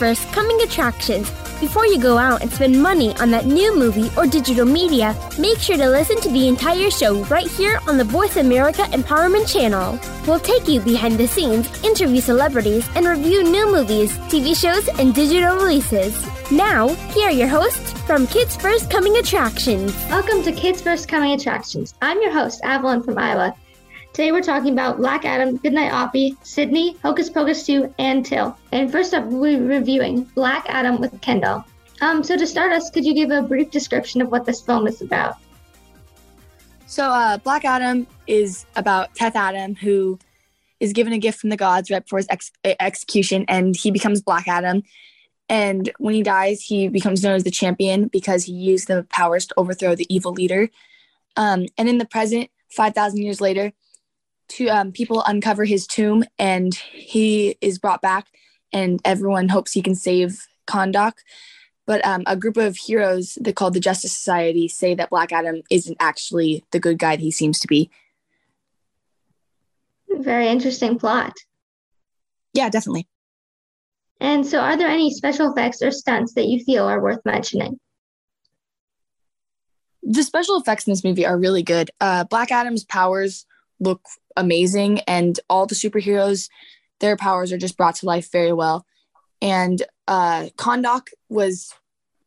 First 0.00 0.32
coming 0.32 0.62
attractions. 0.62 1.30
Before 1.60 1.84
you 1.84 2.00
go 2.00 2.16
out 2.16 2.40
and 2.40 2.50
spend 2.50 2.82
money 2.82 3.14
on 3.16 3.30
that 3.32 3.44
new 3.44 3.76
movie 3.76 4.10
or 4.16 4.26
digital 4.26 4.64
media, 4.64 5.14
make 5.38 5.58
sure 5.58 5.76
to 5.76 5.90
listen 5.90 6.18
to 6.22 6.30
the 6.30 6.48
entire 6.48 6.90
show 6.90 7.22
right 7.24 7.46
here 7.46 7.78
on 7.86 7.98
the 7.98 8.04
Voice 8.04 8.38
America 8.38 8.80
Empowerment 8.92 9.46
Channel. 9.46 10.00
We'll 10.26 10.40
take 10.40 10.66
you 10.66 10.80
behind 10.80 11.18
the 11.18 11.28
scenes, 11.28 11.68
interview 11.84 12.22
celebrities, 12.22 12.88
and 12.94 13.06
review 13.06 13.42
new 13.42 13.70
movies, 13.70 14.16
TV 14.32 14.58
shows, 14.58 14.88
and 14.98 15.14
digital 15.14 15.56
releases. 15.56 16.16
Now, 16.50 16.88
here 17.12 17.28
are 17.28 17.30
your 17.30 17.48
hosts 17.48 17.92
from 18.04 18.26
Kids 18.26 18.56
First 18.56 18.90
Coming 18.90 19.18
Attractions. 19.18 19.94
Welcome 20.08 20.42
to 20.44 20.52
Kids 20.52 20.80
First 20.80 21.08
Coming 21.08 21.32
Attractions. 21.32 21.92
I'm 22.00 22.22
your 22.22 22.32
host, 22.32 22.62
Avalon 22.64 23.02
from 23.02 23.18
Iowa. 23.18 23.54
Today 24.12 24.32
we're 24.32 24.42
talking 24.42 24.72
about 24.72 24.96
Black 24.96 25.24
Adam, 25.24 25.56
Goodnight 25.56 25.92
Oppie, 25.92 26.36
Sydney, 26.44 26.96
Hocus 27.02 27.30
Pocus 27.30 27.64
2, 27.64 27.94
and 28.00 28.26
Till. 28.26 28.56
And 28.72 28.90
first 28.90 29.14
up, 29.14 29.24
we'll 29.26 29.56
be 29.56 29.64
reviewing 29.64 30.24
Black 30.34 30.66
Adam 30.68 31.00
with 31.00 31.18
Kendall. 31.20 31.64
Um, 32.00 32.24
so 32.24 32.36
to 32.36 32.44
start 32.44 32.72
us, 32.72 32.90
could 32.90 33.04
you 33.04 33.14
give 33.14 33.30
a 33.30 33.40
brief 33.40 33.70
description 33.70 34.20
of 34.20 34.32
what 34.32 34.44
this 34.44 34.60
film 34.62 34.88
is 34.88 35.00
about? 35.00 35.36
So, 36.86 37.04
uh, 37.04 37.38
Black 37.38 37.64
Adam 37.64 38.08
is 38.26 38.66
about 38.74 39.14
Teth 39.14 39.36
Adam, 39.36 39.76
who 39.76 40.18
is 40.80 40.92
given 40.92 41.12
a 41.12 41.18
gift 41.18 41.38
from 41.38 41.50
the 41.50 41.56
gods 41.56 41.88
right 41.88 42.02
before 42.02 42.18
his 42.18 42.26
ex- 42.30 42.50
execution, 42.64 43.44
and 43.46 43.76
he 43.76 43.92
becomes 43.92 44.20
Black 44.20 44.48
Adam. 44.48 44.82
And 45.48 45.92
when 45.98 46.14
he 46.14 46.24
dies, 46.24 46.62
he 46.62 46.88
becomes 46.88 47.22
known 47.22 47.34
as 47.34 47.44
the 47.44 47.50
champion 47.52 48.08
because 48.08 48.44
he 48.44 48.52
used 48.54 48.88
the 48.88 49.06
powers 49.08 49.46
to 49.46 49.54
overthrow 49.56 49.94
the 49.94 50.12
evil 50.12 50.32
leader. 50.32 50.68
Um, 51.36 51.66
and 51.78 51.88
in 51.88 51.98
the 51.98 52.06
present, 52.06 52.50
5,000 52.70 53.22
years 53.22 53.40
later, 53.40 53.72
two 54.50 54.68
um, 54.68 54.92
people 54.92 55.22
uncover 55.26 55.64
his 55.64 55.86
tomb 55.86 56.24
and 56.38 56.74
he 56.74 57.56
is 57.60 57.78
brought 57.78 58.02
back 58.02 58.26
and 58.72 59.00
everyone 59.04 59.48
hopes 59.48 59.72
he 59.72 59.82
can 59.82 59.94
save 59.94 60.46
Kahndaq. 60.66 61.14
But 61.86 62.04
um, 62.04 62.22
a 62.26 62.36
group 62.36 62.56
of 62.56 62.76
heroes 62.76 63.38
that 63.40 63.56
called 63.56 63.74
the 63.74 63.80
Justice 63.80 64.12
Society 64.12 64.68
say 64.68 64.94
that 64.94 65.10
Black 65.10 65.32
Adam 65.32 65.62
isn't 65.70 65.96
actually 65.98 66.64
the 66.70 66.78
good 66.78 66.98
guy 66.98 67.16
he 67.16 67.30
seems 67.30 67.58
to 67.60 67.66
be. 67.66 67.90
Very 70.08 70.48
interesting 70.48 70.98
plot. 70.98 71.32
Yeah, 72.52 72.68
definitely. 72.68 73.08
And 74.20 74.46
so, 74.46 74.60
are 74.60 74.76
there 74.76 74.88
any 74.88 75.10
special 75.12 75.50
effects 75.50 75.80
or 75.82 75.90
stunts 75.90 76.34
that 76.34 76.46
you 76.46 76.62
feel 76.62 76.84
are 76.84 77.00
worth 77.00 77.20
mentioning? 77.24 77.80
The 80.02 80.22
special 80.22 80.58
effects 80.58 80.86
in 80.86 80.92
this 80.92 81.04
movie 81.04 81.24
are 81.24 81.38
really 81.38 81.62
good. 81.62 81.90
Uh, 82.00 82.24
Black 82.24 82.50
Adam's 82.50 82.84
powers 82.84 83.46
look 83.80 84.02
amazing 84.36 85.00
and 85.00 85.40
all 85.48 85.66
the 85.66 85.74
superheroes 85.74 86.48
their 87.00 87.16
powers 87.16 87.50
are 87.50 87.58
just 87.58 87.76
brought 87.76 87.96
to 87.96 88.06
life 88.06 88.30
very 88.30 88.52
well. 88.52 88.86
And 89.42 89.82
uh 90.06 90.50
Kahndaq 90.56 91.08
was 91.28 91.74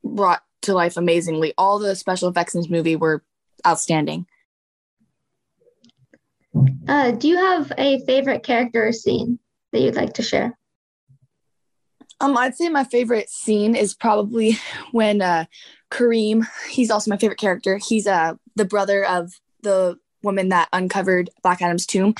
brought 0.03 0.41
to 0.63 0.73
life 0.73 0.97
amazingly. 0.97 1.53
All 1.57 1.79
the 1.79 1.95
special 1.95 2.29
effects 2.29 2.53
in 2.53 2.61
this 2.61 2.69
movie 2.69 2.95
were 2.95 3.23
outstanding. 3.65 4.25
Uh, 6.87 7.11
do 7.11 7.27
you 7.27 7.37
have 7.37 7.71
a 7.77 8.03
favorite 8.05 8.43
character 8.43 8.88
or 8.88 8.91
scene 8.91 9.39
that 9.71 9.81
you'd 9.81 9.95
like 9.95 10.13
to 10.13 10.23
share? 10.23 10.57
Um 12.19 12.38
i'd 12.38 12.55
say 12.55 12.69
my 12.69 12.83
favorite 12.83 13.29
scene 13.29 13.75
is 13.75 13.93
probably 13.93 14.57
when 14.91 15.21
uh 15.21 15.45
Karim 15.91 16.45
he's 16.69 16.89
also 16.89 17.11
my 17.11 17.17
favorite 17.17 17.39
character. 17.39 17.77
He's 17.77 18.07
uh 18.07 18.33
the 18.55 18.65
brother 18.65 19.05
of 19.05 19.33
the 19.61 19.97
woman 20.23 20.49
that 20.49 20.69
uncovered 20.73 21.29
Black 21.41 21.61
Adam's 21.61 21.85
tomb. 21.85 22.16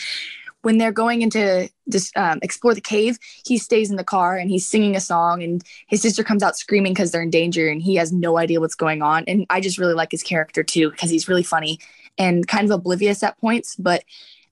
When 0.62 0.78
they're 0.78 0.94
going 0.94 1.22
into 1.22 1.70
just 1.90 2.16
um, 2.16 2.40
explore 2.42 2.73
the 2.73 2.80
cave, 2.80 3.20
he 3.46 3.58
stays 3.58 3.92
in 3.92 3.98
the 3.98 4.04
car 4.04 4.38
and 4.38 4.50
he's 4.50 4.66
singing 4.66 4.96
a 4.96 5.02
song, 5.02 5.44
and 5.44 5.62
his 5.88 6.02
sister 6.02 6.24
comes 6.24 6.42
out 6.42 6.58
screaming 6.58 6.94
because 6.94 7.12
they're 7.12 7.22
in 7.22 7.30
danger, 7.30 7.68
and 7.68 7.81
he 7.81 7.96
has 7.96 8.14
no 8.14 8.38
idea 8.38 8.62
what's 8.62 8.75
going 8.75 9.02
on. 9.02 9.25
And 9.28 9.46
I 9.50 9.59
just 9.59 9.78
really 9.78 9.94
like 9.94 10.12
his 10.12 10.24
character 10.24 10.64
too 10.64 10.91
because 10.91 11.09
he's 11.09 11.28
really 11.28 11.44
funny 11.44 11.80
and 12.18 12.47
kind 12.47 12.66
of 12.66 12.72
oblivious 12.72 13.24
at 13.24 13.38
points, 13.40 13.75
but 13.75 14.03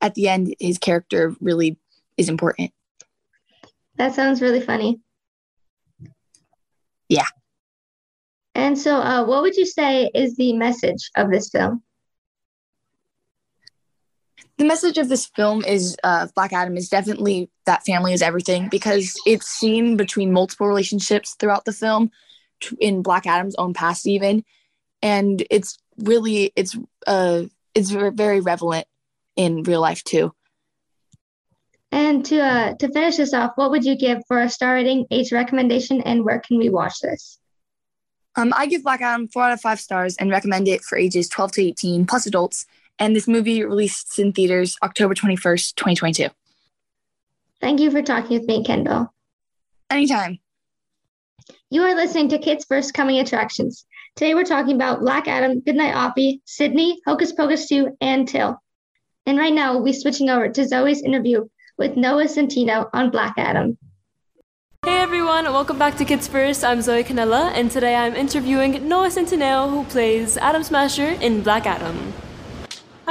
at 0.02 0.16
the 0.16 0.28
end, 0.28 0.56
his 0.60 0.78
character 0.78 1.36
really 1.40 1.78
is 2.18 2.30
important. 2.30 2.72
That 3.98 4.16
sounds 4.16 4.42
really 4.42 4.62
funny. 4.62 5.00
Yeah. 7.08 7.28
And 8.56 8.78
so, 8.78 8.96
uh, 8.96 9.26
what 9.26 9.44
would 9.44 9.56
you 9.56 9.66
say 9.66 10.10
is 10.14 10.36
the 10.36 10.54
message 10.54 11.12
of 11.16 11.30
this 11.30 11.50
film? 11.50 11.84
The 14.62 14.68
message 14.68 15.00
of 15.00 15.10
this 15.10 15.26
film 15.26 15.66
is 15.66 15.98
uh, 16.04 16.28
Black 16.36 16.54
Adam 16.54 16.78
is 16.78 16.88
definitely 16.88 17.50
that 17.66 17.84
family 17.84 18.14
is 18.14 18.22
everything 18.22 18.70
because 18.70 19.20
it's 19.26 19.48
seen 19.48 19.98
between 19.98 20.32
multiple 20.32 20.68
relationships 20.68 21.36
throughout 21.40 21.66
the 21.66 21.72
film, 21.72 22.12
in 22.80 23.02
Black 23.02 23.26
Adam's 23.26 23.56
own 23.56 23.74
past 23.74 24.06
even, 24.06 24.46
and 25.02 25.44
it's 25.50 25.80
really 25.98 26.54
it's 26.56 26.78
uh 27.08 27.42
it's 27.74 27.90
very 27.90 28.40
relevant 28.40 28.86
in 29.36 29.64
real 29.64 29.82
life 29.82 30.04
too. 30.04 30.32
And 31.92 32.24
to 32.26 32.40
uh, 32.40 32.74
to 32.76 32.92
finish 32.92 33.18
this 33.18 33.34
off, 33.34 33.54
what 33.56 33.72
would 33.72 33.84
you 33.84 33.98
give 33.98 34.22
for 34.28 34.40
a 34.40 34.48
star 34.48 34.76
rating, 34.76 35.08
age 35.10 35.32
recommendation, 35.32 36.02
and 36.02 36.24
where 36.24 36.40
can 36.40 36.60
we 36.60 36.70
watch 36.70 37.00
this? 37.02 37.40
Um, 38.36 38.54
I 38.56 38.68
give 38.68 38.84
Black 38.84 39.02
Adam 39.02 39.28
four 39.28 39.42
out 39.42 39.54
of 39.54 39.60
five 39.60 39.80
stars 39.80 40.18
and 40.18 40.30
recommend 40.30 40.68
it 40.68 40.84
for 40.84 41.00
ages 41.00 41.30
12 41.30 41.52
to 41.54 41.64
18 41.64 42.06
plus 42.06 42.28
adults 42.28 42.68
and 43.02 43.16
this 43.16 43.28
movie 43.28 43.64
released 43.64 44.20
in 44.20 44.32
theaters 44.32 44.78
October 44.84 45.16
21st, 45.16 45.74
2022. 45.74 46.28
Thank 47.60 47.80
you 47.80 47.90
for 47.90 48.04
talking 48.04 48.38
with 48.38 48.48
me, 48.48 48.64
Kendall. 48.64 49.12
Anytime. 49.90 50.40
You 51.72 51.82
are 51.82 51.96
listening 51.96 52.30
to 52.30 52.38
Kids 52.38 52.64
First 52.64 52.94
Coming 52.94 53.18
Attractions. 53.18 53.88
Today 54.16 54.36
we're 54.36 54.44
talking 54.44 54.76
about 54.76 55.00
Black 55.00 55.28
Adam, 55.28 55.62
Goodnight 55.62 55.96
Oppie, 55.96 56.42
Sydney, 56.46 57.02
Hocus 57.08 57.32
Pocus 57.32 57.68
2, 57.68 57.98
and 58.02 58.28
Till. 58.28 58.62
And 59.26 59.36
right 59.36 59.54
now 59.54 59.74
we'll 59.74 59.84
be 59.84 59.94
switching 59.94 60.30
over 60.30 60.50
to 60.50 60.68
Zoe's 60.68 61.02
interview 61.02 61.48
with 61.80 61.98
Noah 61.98 62.26
Centineo 62.26 62.88
on 62.94 63.10
Black 63.10 63.34
Adam. 63.38 63.80
Hey 64.86 65.00
everyone, 65.00 65.46
welcome 65.46 65.80
back 65.80 65.98
to 65.98 66.06
Kids 66.06 66.28
First. 66.28 66.64
I'm 66.64 66.84
Zoe 66.84 67.04
Canella, 67.04 67.52
and 67.54 67.72
today 67.72 67.96
I'm 67.96 68.16
interviewing 68.16 68.88
Noah 68.88 69.08
Centineo, 69.08 69.72
who 69.72 69.86
plays 69.86 70.38
Atom 70.38 70.64
Smasher 70.64 71.18
in 71.20 71.42
Black 71.42 71.66
Adam. 71.66 72.14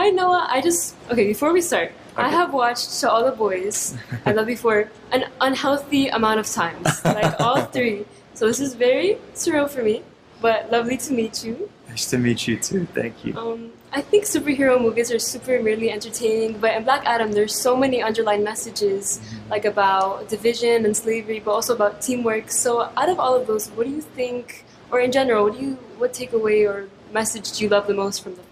Hi 0.01 0.09
Noah, 0.09 0.47
I 0.49 0.63
just 0.63 0.97
okay. 1.11 1.27
Before 1.27 1.53
we 1.53 1.61
start, 1.61 1.93
okay. 2.13 2.23
I 2.23 2.31
have 2.31 2.55
watched 2.55 2.89
To 3.01 3.11
All 3.11 3.23
the 3.23 3.37
Boys 3.37 3.99
I 4.25 4.33
Love 4.33 4.47
Before 4.47 4.89
an 5.13 5.27
unhealthy 5.43 6.09
amount 6.09 6.41
of 6.41 6.47
times, 6.47 7.05
like 7.05 7.39
all 7.39 7.61
three. 7.77 8.07
So 8.33 8.47
this 8.47 8.61
is 8.61 8.73
very 8.73 9.19
surreal 9.35 9.69
for 9.69 9.83
me, 9.83 10.03
but 10.41 10.73
lovely 10.73 10.97
to 10.97 11.13
meet 11.13 11.45
you. 11.45 11.69
Nice 11.87 12.09
to 12.09 12.17
meet 12.17 12.49
you 12.49 12.57
too. 12.57 12.87
Thank 12.95 13.27
you. 13.27 13.37
Um, 13.37 13.73
I 13.93 14.01
think 14.01 14.25
superhero 14.25 14.81
movies 14.81 15.13
are 15.13 15.19
super 15.19 15.61
really 15.61 15.91
entertaining, 15.91 16.57
but 16.59 16.77
in 16.77 16.85
Black 16.85 17.05
Adam, 17.05 17.33
there's 17.33 17.55
so 17.55 17.77
many 17.77 18.03
underlying 18.03 18.43
messages, 18.43 19.21
mm-hmm. 19.21 19.51
like 19.51 19.67
about 19.67 20.31
division 20.31 20.87
and 20.87 20.97
slavery, 20.97 21.41
but 21.41 21.51
also 21.51 21.75
about 21.75 22.01
teamwork. 22.01 22.51
So, 22.51 22.89
out 22.97 23.11
of 23.11 23.21
all 23.21 23.35
of 23.35 23.47
those, 23.47 23.69
what 23.77 23.85
do 23.85 23.93
you 23.93 24.01
think, 24.01 24.65
or 24.91 25.01
in 25.01 25.13
general, 25.13 25.45
what 25.45 25.59
do 25.59 25.61
you, 25.63 25.73
what 25.99 26.15
takeaway 26.15 26.67
or 26.67 26.89
message 27.13 27.53
do 27.53 27.65
you 27.65 27.69
love 27.69 27.87
the 27.87 27.93
most 27.93 28.23
from 28.23 28.35
the 28.37 28.50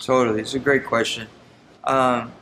Totally, 0.00 0.40
it's 0.40 0.54
a 0.54 0.58
great 0.58 0.84
question. 0.86 1.28
Um, 1.84 2.32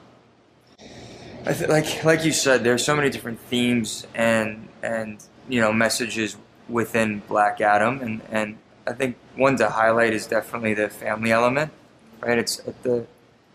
I 1.45 1.53
th- 1.53 1.69
like 1.69 2.05
like 2.05 2.25
you 2.25 2.33
said, 2.33 2.65
there's 2.65 2.85
so 2.85 2.95
many 2.95 3.11
different 3.11 3.41
themes 3.41 4.07
and 4.15 4.69
and 4.83 5.23
you 5.49 5.61
know 5.61 5.73
messages 5.73 6.37
within 6.69 7.21
Black 7.29 7.61
Adam, 7.61 8.01
and 8.01 8.21
and 8.31 8.59
I 8.87 8.93
think 8.93 9.17
one 9.37 9.57
to 9.57 9.69
highlight 9.69 10.13
is 10.13 10.27
definitely 10.27 10.75
the 10.75 10.89
family 10.89 11.33
element, 11.33 11.73
right? 12.21 12.39
It's 12.39 12.61
at 12.67 12.83
the 12.83 13.07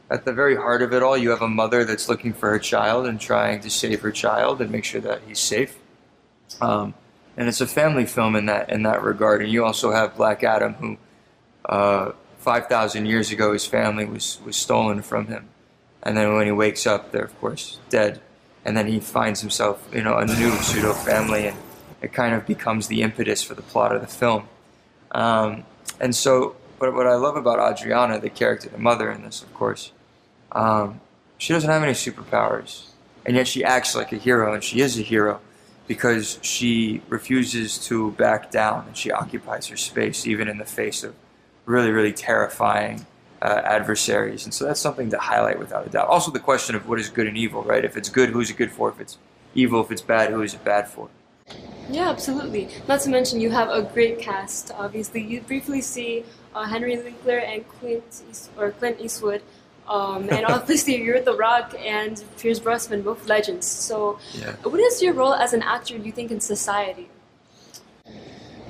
at 0.09 0.25
the 0.25 0.33
very 0.33 0.55
heart 0.55 0.81
of 0.81 0.93
it 0.93 1.01
all. 1.01 1.17
You 1.17 1.29
have 1.29 1.41
a 1.41 1.47
mother 1.47 1.85
that's 1.85 2.09
looking 2.09 2.33
for 2.33 2.49
her 2.49 2.59
child 2.59 3.07
and 3.07 3.19
trying 3.19 3.61
to 3.61 3.69
save 3.69 4.01
her 4.01 4.11
child 4.11 4.61
and 4.61 4.69
make 4.69 4.83
sure 4.83 5.01
that 5.01 5.21
he's 5.25 5.39
safe. 5.39 5.77
Um, 6.61 6.93
and 7.37 7.47
it's 7.47 7.61
a 7.61 7.67
family 7.67 8.05
film 8.05 8.35
in 8.35 8.45
that 8.47 8.69
in 8.69 8.83
that 8.83 9.01
regard. 9.01 9.41
And 9.41 9.51
you 9.51 9.63
also 9.63 9.91
have 9.91 10.15
Black 10.15 10.43
Adam, 10.43 10.73
who 10.73 10.97
uh, 11.65 12.11
5,000 12.43 13.05
years 13.05 13.31
ago, 13.31 13.53
his 13.53 13.65
family 13.65 14.03
was, 14.03 14.37
was 14.43 14.57
stolen 14.57 15.01
from 15.01 15.27
him. 15.27 15.47
And 16.03 16.17
then 16.17 16.33
when 16.33 16.45
he 16.45 16.51
wakes 16.51 16.85
up, 16.85 17.13
they're, 17.13 17.23
of 17.23 17.39
course, 17.39 17.79
dead. 17.89 18.19
And 18.65 18.75
then 18.75 18.87
he 18.87 18.99
finds 18.99 19.39
himself, 19.39 19.89
you 19.93 20.03
know, 20.03 20.17
a 20.17 20.25
new 20.25 20.51
pseudo 20.57 20.93
family, 20.93 21.47
and 21.47 21.57
it 22.01 22.11
kind 22.11 22.35
of 22.35 22.45
becomes 22.45 22.87
the 22.87 23.01
impetus 23.01 23.41
for 23.41 23.55
the 23.55 23.61
plot 23.61 23.95
of 23.95 24.01
the 24.01 24.07
film. 24.07 24.49
Um, 25.11 25.63
and 26.01 26.13
so, 26.13 26.57
but 26.79 26.93
what 26.93 27.07
I 27.07 27.15
love 27.15 27.37
about 27.37 27.59
Adriana, 27.59 28.19
the 28.19 28.29
character, 28.29 28.67
the 28.67 28.77
mother 28.77 29.09
in 29.09 29.23
this, 29.23 29.41
of 29.41 29.53
course, 29.53 29.93
um, 30.51 30.99
she 31.37 31.53
doesn't 31.53 31.69
have 31.69 31.81
any 31.81 31.93
superpowers. 31.93 32.87
And 33.25 33.37
yet 33.37 33.47
she 33.47 33.63
acts 33.63 33.95
like 33.95 34.11
a 34.11 34.17
hero, 34.17 34.53
and 34.53 34.61
she 34.61 34.81
is 34.81 34.99
a 34.99 35.01
hero 35.01 35.39
because 35.87 36.39
she 36.41 37.01
refuses 37.07 37.77
to 37.87 38.11
back 38.11 38.51
down 38.51 38.85
and 38.87 38.97
she 38.97 39.11
occupies 39.11 39.67
her 39.67 39.77
space 39.77 40.25
even 40.25 40.47
in 40.47 40.57
the 40.57 40.65
face 40.65 41.03
of 41.03 41.13
really, 41.65 41.91
really 41.91 42.13
terrifying 42.13 43.05
uh, 43.41 43.61
adversaries. 43.65 44.45
And 44.45 44.53
so 44.53 44.65
that's 44.65 44.79
something 44.79 45.09
to 45.11 45.17
highlight 45.17 45.59
without 45.59 45.85
a 45.85 45.89
doubt. 45.89 46.07
Also, 46.07 46.31
the 46.31 46.39
question 46.39 46.75
of 46.75 46.87
what 46.87 46.99
is 46.99 47.09
good 47.09 47.27
and 47.27 47.37
evil, 47.37 47.63
right? 47.63 47.83
If 47.83 47.97
it's 47.97 48.09
good, 48.09 48.29
who's 48.29 48.49
it 48.49 48.57
good 48.57 48.71
for? 48.71 48.89
If 48.89 48.99
it's 48.99 49.17
evil, 49.55 49.81
if 49.81 49.91
it's 49.91 50.01
bad, 50.01 50.31
who 50.31 50.41
is 50.41 50.53
it 50.53 50.63
bad 50.63 50.87
for? 50.87 51.09
Yeah, 51.89 52.09
absolutely. 52.09 52.69
Not 52.87 53.01
to 53.01 53.09
mention, 53.09 53.41
you 53.41 53.49
have 53.51 53.69
a 53.69 53.81
great 53.83 54.19
cast. 54.19 54.71
Obviously, 54.77 55.21
you 55.21 55.41
briefly 55.41 55.81
see 55.81 56.23
uh, 56.55 56.65
Henry 56.65 56.97
Winkler 56.97 57.39
and 57.39 57.67
Clint 57.67 58.23
East- 58.29 58.49
or 58.57 58.71
Clint 58.71 59.01
Eastwood, 59.01 59.41
um, 59.89 60.29
and 60.31 60.45
obviously 60.47 61.01
you're 61.03 61.19
The 61.21 61.35
Rock 61.35 61.75
and 61.77 62.23
Pierce 62.37 62.59
Brosnan, 62.59 63.01
both 63.01 63.27
legends. 63.27 63.67
So, 63.67 64.17
Yeah. 64.33 64.53
what 64.63 64.79
is 64.79 65.01
your 65.01 65.13
role 65.13 65.33
as 65.33 65.51
an 65.51 65.61
actor? 65.61 65.97
Do 65.97 66.05
you 66.05 66.13
think 66.13 66.31
in 66.31 66.39
society? 66.39 67.09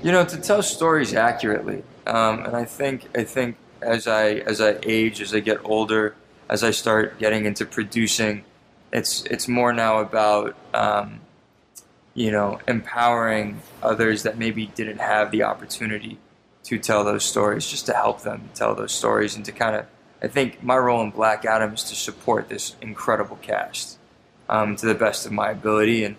You 0.02 0.12
know, 0.12 0.26
to 0.26 0.38
tell 0.38 0.64
stories 0.64 1.14
accurately, 1.14 1.84
um, 2.06 2.46
and 2.46 2.56
I 2.56 2.66
think 2.66 3.08
I 3.18 3.24
think 3.24 3.58
as 3.82 4.08
I 4.08 4.32
as 4.32 4.62
I 4.62 4.78
age, 4.84 5.22
as 5.22 5.34
I 5.34 5.40
get 5.40 5.60
older, 5.64 6.16
as 6.50 6.64
I 6.64 6.72
start 6.72 7.20
getting 7.20 7.46
into 7.46 7.66
producing, 7.66 8.44
it's 8.92 9.24
it's 9.26 9.48
more 9.48 9.74
now 9.74 10.00
about 10.00 10.56
um, 10.74 11.22
you 12.14 12.32
know 12.32 12.60
empowering 12.68 13.62
others 13.82 14.24
that 14.24 14.38
maybe 14.38 14.68
didn't 14.68 15.00
have 15.00 15.32
the 15.32 15.44
opportunity 15.44 16.18
to 16.64 16.80
tell 16.80 17.04
those 17.04 17.26
stories, 17.26 17.68
just 17.68 17.86
to 17.88 17.94
help 17.94 18.22
them 18.22 18.50
tell 18.54 18.76
those 18.76 18.92
stories, 18.92 19.36
and 19.36 19.46
to 19.46 19.52
kind 19.52 19.76
of 19.76 19.86
I 20.22 20.28
think 20.28 20.64
my 20.64 20.78
role 20.78 21.02
in 21.02 21.12
Black 21.12 21.46
Adam 21.46 21.74
is 21.74 21.84
to 21.86 21.96
support 21.96 22.50
this 22.50 22.76
incredible 22.82 23.38
cast 23.42 23.98
um, 24.50 24.76
to 24.78 24.86
the 24.86 24.96
best 24.96 25.26
of 25.26 25.32
my 25.32 25.52
ability, 25.52 26.04
and 26.04 26.16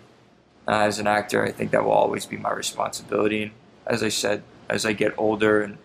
uh, 0.67 0.79
as 0.79 0.97
an 0.97 1.05
actor, 1.07 1.43
I 1.43 1.51
think 1.51 1.71
that 1.71 1.83
will 1.83 1.91
always 1.91 2.25
be 2.25 2.37
my 2.37 2.51
responsibility. 2.51 3.43
And 3.43 3.51
as 3.85 4.01
I 4.01 4.09
said, 4.09 4.43
as 4.69 4.85
I 4.85 4.93
get 4.93 5.13
older 5.17 5.61
and 5.61 5.77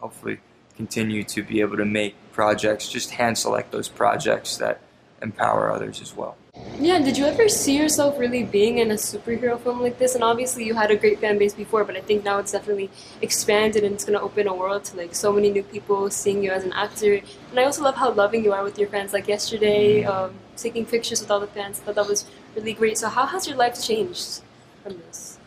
hopefully 0.00 0.38
continue 0.76 1.24
to 1.24 1.42
be 1.42 1.60
able 1.60 1.76
to 1.76 1.84
make 1.84 2.14
projects, 2.32 2.88
just 2.88 3.10
hand 3.10 3.36
select 3.36 3.72
those 3.72 3.88
projects 3.88 4.56
that 4.58 4.80
empower 5.20 5.72
others 5.72 6.00
as 6.00 6.14
well. 6.14 6.36
Yeah, 6.80 7.00
did 7.00 7.18
you 7.18 7.24
ever 7.24 7.48
see 7.48 7.76
yourself 7.76 8.18
really 8.18 8.44
being 8.44 8.78
in 8.78 8.92
a 8.92 8.94
superhero 8.94 9.60
film 9.60 9.80
like 9.80 9.98
this? 9.98 10.14
And 10.14 10.22
obviously, 10.22 10.64
you 10.64 10.74
had 10.74 10.92
a 10.92 10.96
great 10.96 11.18
fan 11.20 11.36
base 11.36 11.54
before, 11.54 11.84
but 11.84 11.96
I 11.96 12.00
think 12.00 12.24
now 12.24 12.38
it's 12.38 12.52
definitely 12.52 12.90
expanded 13.20 13.82
and 13.82 13.94
it's 13.94 14.04
going 14.04 14.16
to 14.18 14.24
open 14.24 14.46
a 14.46 14.54
world 14.54 14.84
to 14.84 14.96
like 14.96 15.14
so 15.14 15.32
many 15.32 15.50
new 15.50 15.64
people 15.64 16.08
seeing 16.10 16.42
you 16.44 16.52
as 16.52 16.62
an 16.64 16.72
actor. 16.72 17.14
And 17.50 17.58
I 17.58 17.64
also 17.64 17.82
love 17.82 17.96
how 17.96 18.12
loving 18.12 18.44
you 18.44 18.52
are 18.52 18.62
with 18.62 18.78
your 18.78 18.88
fans. 18.88 19.12
Like 19.12 19.26
yesterday, 19.26 20.04
um, 20.04 20.34
taking 20.56 20.86
pictures 20.86 21.20
with 21.20 21.30
all 21.30 21.40
the 21.40 21.48
fans, 21.48 21.80
I 21.80 21.86
thought 21.86 21.96
that 21.96 22.06
was 22.06 22.26
really 22.54 22.74
great. 22.74 22.96
So, 22.98 23.08
how 23.08 23.26
has 23.26 23.48
your 23.48 23.56
life 23.56 23.82
changed 23.82 24.42
from 24.84 24.98
this? 24.98 25.38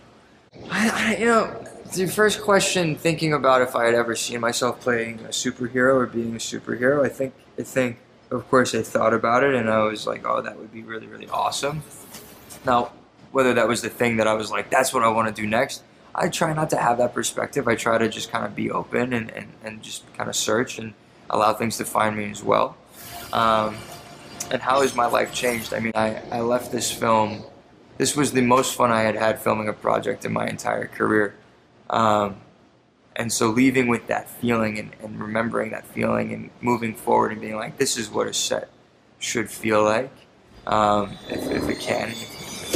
I, 0.70 0.90
I, 0.90 1.18
you 1.18 1.26
know, 1.28 1.64
the 1.94 2.08
first 2.08 2.42
question, 2.42 2.96
thinking 2.96 3.34
about 3.34 3.62
if 3.62 3.76
I 3.76 3.86
had 3.86 3.96
ever 3.96 4.16
seen 4.16 4.40
myself 4.40 4.80
playing 4.80 5.20
a 5.22 5.30
superhero 5.30 5.96
or 5.96 6.06
being 6.06 6.36
a 6.36 6.40
superhero, 6.40 7.06
I 7.06 7.10
think, 7.10 7.34
I 7.60 7.64
think, 7.64 7.98
of 8.30 8.50
course, 8.50 8.74
I 8.74 8.82
thought 8.82 9.14
about 9.14 9.44
it 9.44 9.56
and 9.56 9.70
I 9.70 9.84
was 9.84 10.08
like, 10.08 10.26
oh, 10.26 10.42
that 10.42 10.58
would 10.58 10.72
be 10.72 10.84
really, 10.84 11.08
really 11.08 11.28
awesome. 11.28 11.84
Now, 12.66 12.94
whether 13.32 13.54
that 13.54 13.68
was 13.68 13.82
the 13.82 13.90
thing 13.90 14.18
that 14.18 14.28
I 14.28 14.34
was 14.34 14.52
like, 14.52 14.70
that's 14.70 14.94
what 14.94 15.04
I 15.04 15.10
want 15.10 15.34
to 15.34 15.42
do 15.42 15.48
next, 15.48 15.84
I 16.14 16.30
try 16.30 16.54
not 16.54 16.70
to 16.72 16.78
have 16.78 16.98
that 16.98 17.14
perspective. 17.14 17.68
I 17.68 17.76
try 17.76 17.98
to 17.98 18.10
just 18.10 18.32
kind 18.32 18.46
of 18.46 18.56
be 18.56 18.72
open 18.72 19.14
and, 19.14 19.32
and, 19.32 19.48
and 19.64 19.82
just 19.82 20.12
kind 20.14 20.30
of 20.30 20.36
search 20.36 20.80
and 20.80 20.94
allow 21.30 21.54
things 21.54 21.78
to 21.78 21.86
find 21.86 22.16
me 22.16 22.30
as 22.32 22.44
well. 22.44 22.76
Um, 23.32 23.78
and 24.50 24.62
how 24.62 24.82
has 24.82 24.96
my 24.96 25.06
life 25.06 25.34
changed? 25.34 25.74
I 25.74 25.80
mean, 25.80 25.94
I, 25.96 26.22
I 26.32 26.42
left 26.42 26.72
this 26.72 26.92
film. 26.92 27.44
This 27.98 28.16
was 28.16 28.34
the 28.34 28.42
most 28.42 28.76
fun 28.76 28.92
I 28.92 29.02
had 29.02 29.16
had 29.16 29.40
filming 29.40 29.70
a 29.70 29.74
project 29.74 30.26
in 30.26 30.34
my 30.34 30.48
entire 30.48 30.88
career. 30.88 31.36
Um, 31.92 32.38
and 33.16 33.32
so 33.32 33.50
leaving 33.50 33.88
with 33.88 34.08
that 34.08 34.30
feeling 34.30 34.80
and, 34.80 34.92
and 35.04 35.20
remembering 35.22 35.72
that 35.72 35.86
feeling 35.86 36.34
and 36.34 36.50
moving 36.62 36.96
forward 36.96 37.32
and 37.34 37.42
being 37.42 37.56
like, 37.58 37.78
this 37.78 37.98
is 37.98 38.10
what 38.10 38.26
a 38.28 38.34
set 38.34 38.70
should 39.20 39.52
feel 39.52 39.84
like, 39.84 40.12
um, 40.66 41.12
if, 41.30 41.52
if 41.52 41.70
it 41.70 41.80
can, 41.80 42.14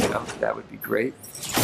you 0.04 0.10
know, 0.10 0.24
that 0.42 0.56
would 0.56 0.70
be 0.70 0.78
great. 0.78 1.14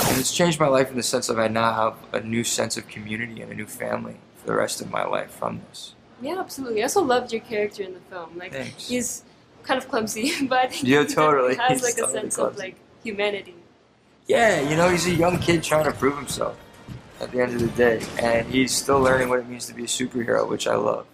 And 0.07 0.17
it's 0.17 0.33
changed 0.33 0.59
my 0.59 0.67
life 0.67 0.89
in 0.89 0.95
the 0.95 1.03
sense 1.03 1.27
of 1.29 1.37
I 1.37 1.49
now 1.49 1.73
have 1.73 2.23
a 2.23 2.25
new 2.25 2.43
sense 2.45 2.77
of 2.77 2.87
community 2.87 3.41
and 3.41 3.51
a 3.51 3.55
new 3.55 3.67
family 3.67 4.15
for 4.37 4.47
the 4.47 4.55
rest 4.55 4.79
of 4.81 4.89
my 4.89 5.03
life 5.05 5.31
from 5.31 5.61
this. 5.69 5.93
Yeah, 6.21 6.39
absolutely. 6.39 6.79
I 6.79 6.83
also 6.83 7.03
loved 7.03 7.31
your 7.33 7.41
character 7.41 7.83
in 7.83 7.93
the 7.93 7.99
film. 7.99 8.37
Like, 8.37 8.53
Thanks. 8.53 8.87
he's 8.87 9.23
kind 9.63 9.77
of 9.77 9.89
clumsy, 9.89 10.45
but 10.47 10.81
Yeah, 10.81 11.01
he 11.03 11.13
totally. 11.13 11.55
has 11.55 11.71
He's 11.71 11.83
like 11.83 11.93
a 11.95 12.01
totally 12.01 12.19
sense 12.21 12.35
clumsy. 12.37 12.53
of 12.53 12.57
like 12.57 12.75
humanity. 13.03 13.55
Yeah, 14.27 14.61
you 14.69 14.77
know, 14.77 14.89
he's 14.89 15.05
a 15.07 15.11
young 15.13 15.37
kid 15.39 15.61
trying 15.61 15.83
to 15.85 15.91
prove 15.91 16.15
himself 16.17 16.57
at 17.21 17.31
the 17.31 17.39
end 17.39 17.53
of 17.53 17.61
the 17.61 17.67
day, 17.69 18.01
and 18.19 18.47
he's 18.47 18.73
still 18.73 18.99
learning 18.99 19.29
what 19.29 19.39
it 19.39 19.47
means 19.47 19.67
to 19.67 19.73
be 19.73 19.83
a 19.83 19.87
superhero, 19.87 20.49
which 20.49 20.67
I 20.67 20.75
love. 20.75 21.05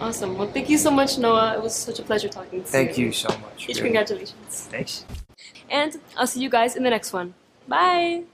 Awesome. 0.00 0.38
Well, 0.38 0.50
thank 0.50 0.70
you 0.70 0.78
so 0.78 0.90
much, 0.90 1.18
Noah. 1.18 1.54
It 1.54 1.62
was 1.62 1.74
such 1.74 1.98
a 1.98 2.02
pleasure 2.02 2.28
talking 2.28 2.62
to 2.62 2.66
Thank 2.66 2.90
you. 2.90 2.94
Thank 2.94 2.98
you 3.06 3.12
so 3.12 3.28
much. 3.28 3.64
Huge 3.64 3.76
really. 3.76 3.88
congratulations. 3.88 4.68
Thanks. 4.70 5.04
And 5.68 6.00
I'll 6.16 6.26
see 6.26 6.40
you 6.40 6.48
guys 6.48 6.76
in 6.76 6.82
the 6.82 6.90
next 6.90 7.12
one. 7.12 7.34
Bye. 7.68 8.24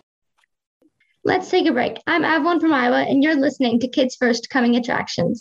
Let's 1.25 1.50
take 1.50 1.69
a 1.69 1.72
break. 1.72 1.99
I'm 2.06 2.25
Avon 2.25 2.60
from 2.60 2.72
Iowa, 2.72 3.02
and 3.02 3.22
you're 3.22 3.37
listening 3.37 3.81
to 3.81 3.88
Kids 3.88 4.16
First 4.16 4.50
Coming 4.50 4.76
Attractions. 4.76 5.40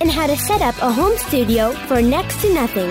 and 0.00 0.10
how 0.10 0.26
to 0.26 0.36
set 0.36 0.60
up 0.60 0.76
a 0.82 0.92
home 0.92 1.16
studio 1.16 1.72
for 1.88 2.02
next 2.02 2.40
to 2.42 2.52
nothing. 2.52 2.90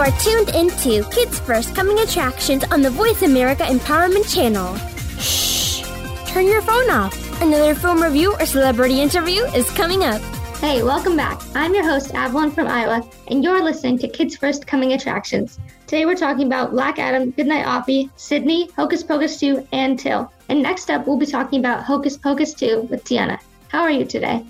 Are 0.00 0.10
tuned 0.12 0.48
into 0.54 1.04
Kids 1.10 1.38
First 1.40 1.74
Coming 1.74 1.98
Attractions 1.98 2.64
on 2.72 2.80
the 2.80 2.88
Voice 2.88 3.20
America 3.20 3.64
Empowerment 3.64 4.34
Channel. 4.34 4.74
Shh! 5.18 5.82
Turn 6.26 6.46
your 6.46 6.62
phone 6.62 6.88
off. 6.88 7.42
Another 7.42 7.74
film 7.74 8.02
review 8.02 8.32
or 8.32 8.46
celebrity 8.46 9.02
interview 9.02 9.42
is 9.54 9.70
coming 9.72 10.02
up. 10.04 10.22
Hey, 10.56 10.82
welcome 10.82 11.18
back. 11.18 11.42
I'm 11.54 11.74
your 11.74 11.84
host, 11.84 12.14
Avalon 12.14 12.50
from 12.50 12.66
Iowa, 12.66 13.06
and 13.28 13.44
you're 13.44 13.62
listening 13.62 13.98
to 13.98 14.08
Kids 14.08 14.38
First 14.38 14.66
Coming 14.66 14.94
Attractions. 14.94 15.58
Today 15.86 16.06
we're 16.06 16.16
talking 16.16 16.46
about 16.46 16.70
Black 16.70 16.98
Adam, 16.98 17.32
Goodnight 17.32 17.66
Oppie, 17.66 18.08
Sydney, 18.16 18.70
Hocus 18.76 19.02
Pocus 19.02 19.38
2, 19.38 19.68
and 19.72 19.98
Till. 19.98 20.32
And 20.48 20.62
next 20.62 20.88
up, 20.88 21.06
we'll 21.06 21.18
be 21.18 21.26
talking 21.26 21.60
about 21.60 21.84
Hocus 21.84 22.16
Pocus 22.16 22.54
2 22.54 22.88
with 22.90 23.04
Tiana. 23.04 23.38
How 23.68 23.82
are 23.82 23.90
you 23.90 24.06
today? 24.06 24.46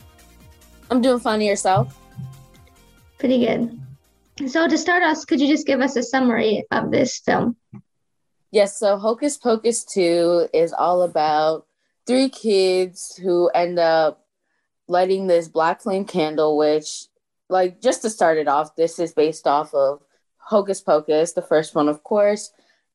I'm 0.93 1.03
doing 1.03 1.19
fine 1.19 1.41
yourself. 1.41 1.99
Pretty 3.19 3.45
good. 3.45 3.80
So, 4.47 4.67
to 4.67 4.79
start 4.79 5.03
us, 5.03 5.27
could 5.27 5.41
you 5.41 5.49
just 5.49 5.67
give 5.67 5.81
us 5.81 5.97
a 5.97 6.03
summary 6.03 6.65
of 6.71 6.91
this 6.91 7.19
film? 7.19 7.57
Yes, 8.51 8.79
so 8.79 8.97
Hocus 8.97 9.37
Pocus 9.37 9.85
2 9.85 10.49
is 10.55 10.73
all 10.73 11.03
about 11.03 11.67
three 12.07 12.31
kids 12.31 13.21
who 13.23 13.49
end 13.51 13.79
up 13.79 14.25
lighting 14.89 15.27
this 15.27 15.47
black 15.47 15.83
flame 15.83 16.07
candle, 16.07 16.57
which, 16.57 17.07
like, 17.49 17.83
just 17.83 18.03
to 18.03 18.11
start 18.11 18.39
it 18.39 18.49
off, 18.49 18.77
this 18.77 18.99
is 18.99 19.13
based 19.13 19.47
off 19.47 19.75
of 19.75 20.01
Hocus 20.39 20.81
Pocus, 20.81 21.33
the 21.33 21.43
first 21.43 21.75
one, 21.75 21.89
of 21.89 22.03
course. 22.03 22.51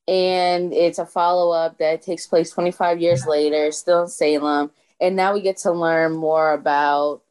And 0.07 0.73
it's 0.73 0.99
a 0.99 1.05
follow 1.05 1.51
up 1.51 1.77
that 1.77 2.01
takes 2.01 2.25
place 2.27 2.49
25 2.51 2.99
years 2.99 3.25
later, 3.27 3.71
still 3.71 4.03
in 4.03 4.09
Salem. 4.09 4.71
And 4.99 5.15
now 5.15 5.33
we 5.33 5.41
get 5.41 5.57
to 5.57 5.71
learn 5.71 6.15
more 6.15 6.53
about 6.53 7.21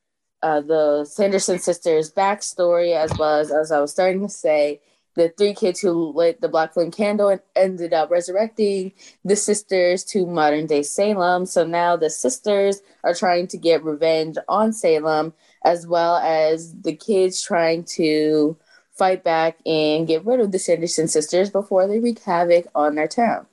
uh, 0.45 0.61
the 0.61 1.07
Sanderson 1.07 1.59
sisters' 1.59 2.13
backstory, 2.13 2.95
as 2.95 3.11
well 3.19 3.41
as, 3.41 3.51
as 3.51 3.73
I 3.73 3.81
was 3.81 3.93
starting 3.93 4.21
to 4.21 4.29
say, 4.29 4.83
the 5.15 5.31
three 5.31 5.55
kids 5.55 5.81
who 5.81 6.13
lit 6.13 6.43
the 6.43 6.51
black 6.51 6.75
flame 6.75 6.91
candle 6.91 7.29
and 7.29 7.41
ended 7.57 7.95
up 7.95 8.11
resurrecting 8.11 8.93
the 9.25 9.37
sisters 9.37 10.05
to 10.05 10.27
modern 10.27 10.67
day 10.67 10.83
Salem. 10.83 11.47
So 11.47 11.65
now 11.65 11.97
the 11.97 12.11
sisters 12.11 12.83
are 13.05 13.15
trying 13.15 13.47
to 13.49 13.57
get 13.57 13.85
revenge 13.85 14.37
on 14.47 14.75
Salem, 14.75 15.33
as 15.65 15.87
well 15.87 16.17
as 16.17 16.75
the 16.83 16.95
kids 16.95 17.41
trying 17.41 17.85
to 17.97 18.55
fight 18.99 19.25
back 19.25 19.57
and 19.65 20.07
get 20.07 20.27
rid 20.27 20.41
of 20.41 20.53
the 20.53 20.59
Sanderson 20.59 21.09
sisters 21.09 21.49
before 21.49 21.89
they 21.89 22.01
wreak 22.01 22.19
havoc 22.19 22.67
on 22.75 22.97
their 22.97 23.09
town. 23.09 23.47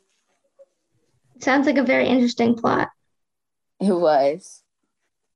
Sounds 1.40 1.66
like 1.68 1.78
a 1.78 1.84
very 1.84 2.08
interesting 2.08 2.54
plot. 2.54 2.90
It 3.80 3.94
was. 3.94 4.61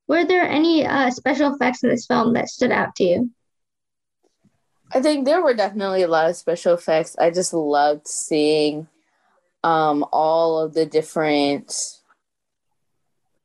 Were 0.07 0.25
there 0.25 0.43
any 0.43 0.85
uh, 0.85 1.09
special 1.09 1.53
effects 1.53 1.83
in 1.83 1.89
this 1.89 2.05
film 2.05 2.33
that 2.33 2.50
stood 2.50 2.71
out 2.71 2.95
to 2.97 3.03
you? 3.03 3.31
I 4.93 5.01
think 5.01 5.25
there 5.25 5.41
were 5.41 5.53
definitely 5.53 6.03
a 6.03 6.07
lot 6.07 6.29
of 6.29 6.35
special 6.35 6.74
effects. 6.74 7.15
I 7.17 7.31
just 7.31 7.53
loved 7.53 8.07
seeing 8.07 8.88
um, 9.63 10.05
all 10.12 10.59
of 10.59 10.74
the 10.74 10.85
different. 10.85 11.74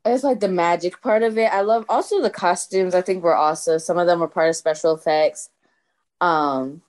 It's 0.04 0.24
like 0.24 0.40
the 0.40 0.48
magic 0.48 1.00
part 1.02 1.22
of 1.22 1.38
it. 1.38 1.52
I 1.52 1.62
love 1.62 1.86
also 1.88 2.20
the 2.20 2.30
costumes. 2.30 2.94
I 2.94 3.00
think 3.00 3.22
were 3.22 3.34
also 3.34 3.78
some 3.78 3.98
of 3.98 4.06
them 4.06 4.20
were 4.20 4.28
part 4.28 4.50
of 4.50 4.56
special 4.56 4.94
effects. 4.94 5.50
Um, 6.20 6.82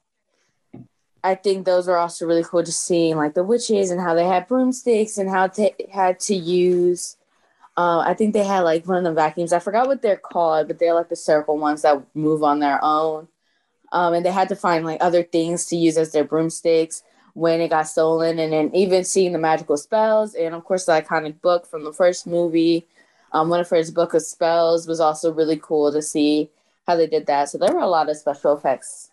I 1.23 1.35
think 1.35 1.65
those 1.65 1.87
are 1.87 1.97
also 1.97 2.25
really 2.25 2.43
cool 2.43 2.63
to 2.63 2.71
see, 2.71 3.13
like 3.13 3.33
the 3.33 3.43
witches 3.43 3.91
and 3.91 4.01
how 4.01 4.15
they 4.15 4.25
had 4.25 4.47
broomsticks 4.47 5.17
and 5.17 5.29
how 5.29 5.47
they 5.47 5.75
had 5.91 6.19
to 6.21 6.35
use. 6.35 7.15
Uh, 7.77 7.99
I 7.99 8.13
think 8.13 8.33
they 8.33 8.43
had 8.43 8.61
like 8.61 8.85
one 8.87 8.97
of 8.97 9.03
the 9.03 9.13
vacuums. 9.13 9.53
I 9.53 9.59
forgot 9.59 9.87
what 9.87 10.01
they're 10.01 10.17
called, 10.17 10.67
but 10.67 10.79
they're 10.79 10.93
like 10.93 11.09
the 11.09 11.15
circle 11.15 11.57
ones 11.57 11.83
that 11.83 12.03
move 12.15 12.43
on 12.43 12.59
their 12.59 12.83
own. 12.83 13.27
Um, 13.91 14.13
and 14.13 14.25
they 14.25 14.31
had 14.31 14.49
to 14.49 14.55
find 14.55 14.85
like 14.85 15.01
other 15.01 15.23
things 15.23 15.65
to 15.67 15.75
use 15.75 15.97
as 15.97 16.11
their 16.11 16.23
broomsticks 16.23 17.03
when 17.33 17.61
it 17.61 17.69
got 17.69 17.87
stolen, 17.87 18.39
and 18.39 18.51
then 18.51 18.75
even 18.75 19.05
seeing 19.05 19.31
the 19.31 19.39
magical 19.39 19.77
spells, 19.77 20.35
and 20.35 20.53
of 20.53 20.65
course 20.65 20.85
the 20.85 20.91
iconic 20.91 21.39
book 21.41 21.65
from 21.65 21.85
the 21.85 21.93
first 21.93 22.27
movie. 22.27 22.85
Um, 23.31 23.49
Winifred's 23.49 23.91
Book 23.91 24.13
of 24.13 24.21
Spells 24.21 24.85
was 24.85 24.99
also 24.99 25.31
really 25.31 25.55
cool 25.55 25.93
to 25.93 26.01
see 26.01 26.49
how 26.85 26.97
they 26.97 27.07
did 27.07 27.27
that. 27.27 27.47
So 27.47 27.57
there 27.57 27.73
were 27.73 27.79
a 27.79 27.87
lot 27.87 28.09
of 28.09 28.17
special 28.17 28.57
effects 28.57 29.11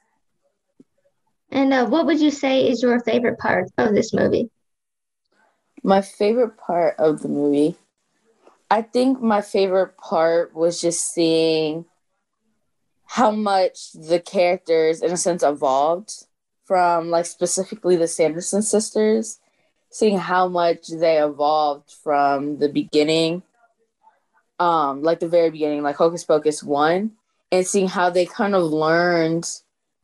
and 1.51 1.73
uh, 1.73 1.87
what 1.87 2.07
would 2.07 2.21
you 2.21 2.31
say 2.31 2.69
is 2.69 2.83
your 2.83 3.01
favorite 3.01 3.39
part 3.39 3.71
of 3.79 3.95
this 3.95 4.13
movie? 4.13 4.51
My 5.83 6.03
favorite 6.03 6.59
part 6.59 6.97
of 6.99 7.23
the 7.23 7.29
movie, 7.29 7.77
I 8.71 8.83
think 8.83 9.23
my 9.23 9.41
favorite 9.41 9.97
part 9.97 10.55
was 10.55 10.81
just 10.81 11.13
seeing 11.13 11.87
how 13.07 13.31
much 13.31 13.93
the 13.93 14.21
characters, 14.21 15.01
in 15.01 15.11
a 15.11 15.17
sense, 15.17 15.43
evolved 15.43 16.13
from 16.65 17.09
like 17.09 17.25
specifically 17.25 17.97
the 17.97 18.07
Sanderson 18.07 18.61
sisters, 18.61 19.39
seeing 19.89 20.19
how 20.19 20.49
much 20.49 20.89
they 20.89 21.17
evolved 21.23 21.91
from 21.91 22.59
the 22.59 22.69
beginning, 22.69 23.43
um, 24.59 25.03
like 25.03 25.21
the 25.21 25.29
very 25.29 25.49
beginning, 25.49 25.83
like 25.83 25.97
Hocus 25.97 26.25
Pocus 26.25 26.63
1, 26.63 27.11
and 27.51 27.67
seeing 27.67 27.89
how 27.89 28.11
they 28.11 28.27
kind 28.27 28.55
of 28.55 28.65
learned 28.65 29.51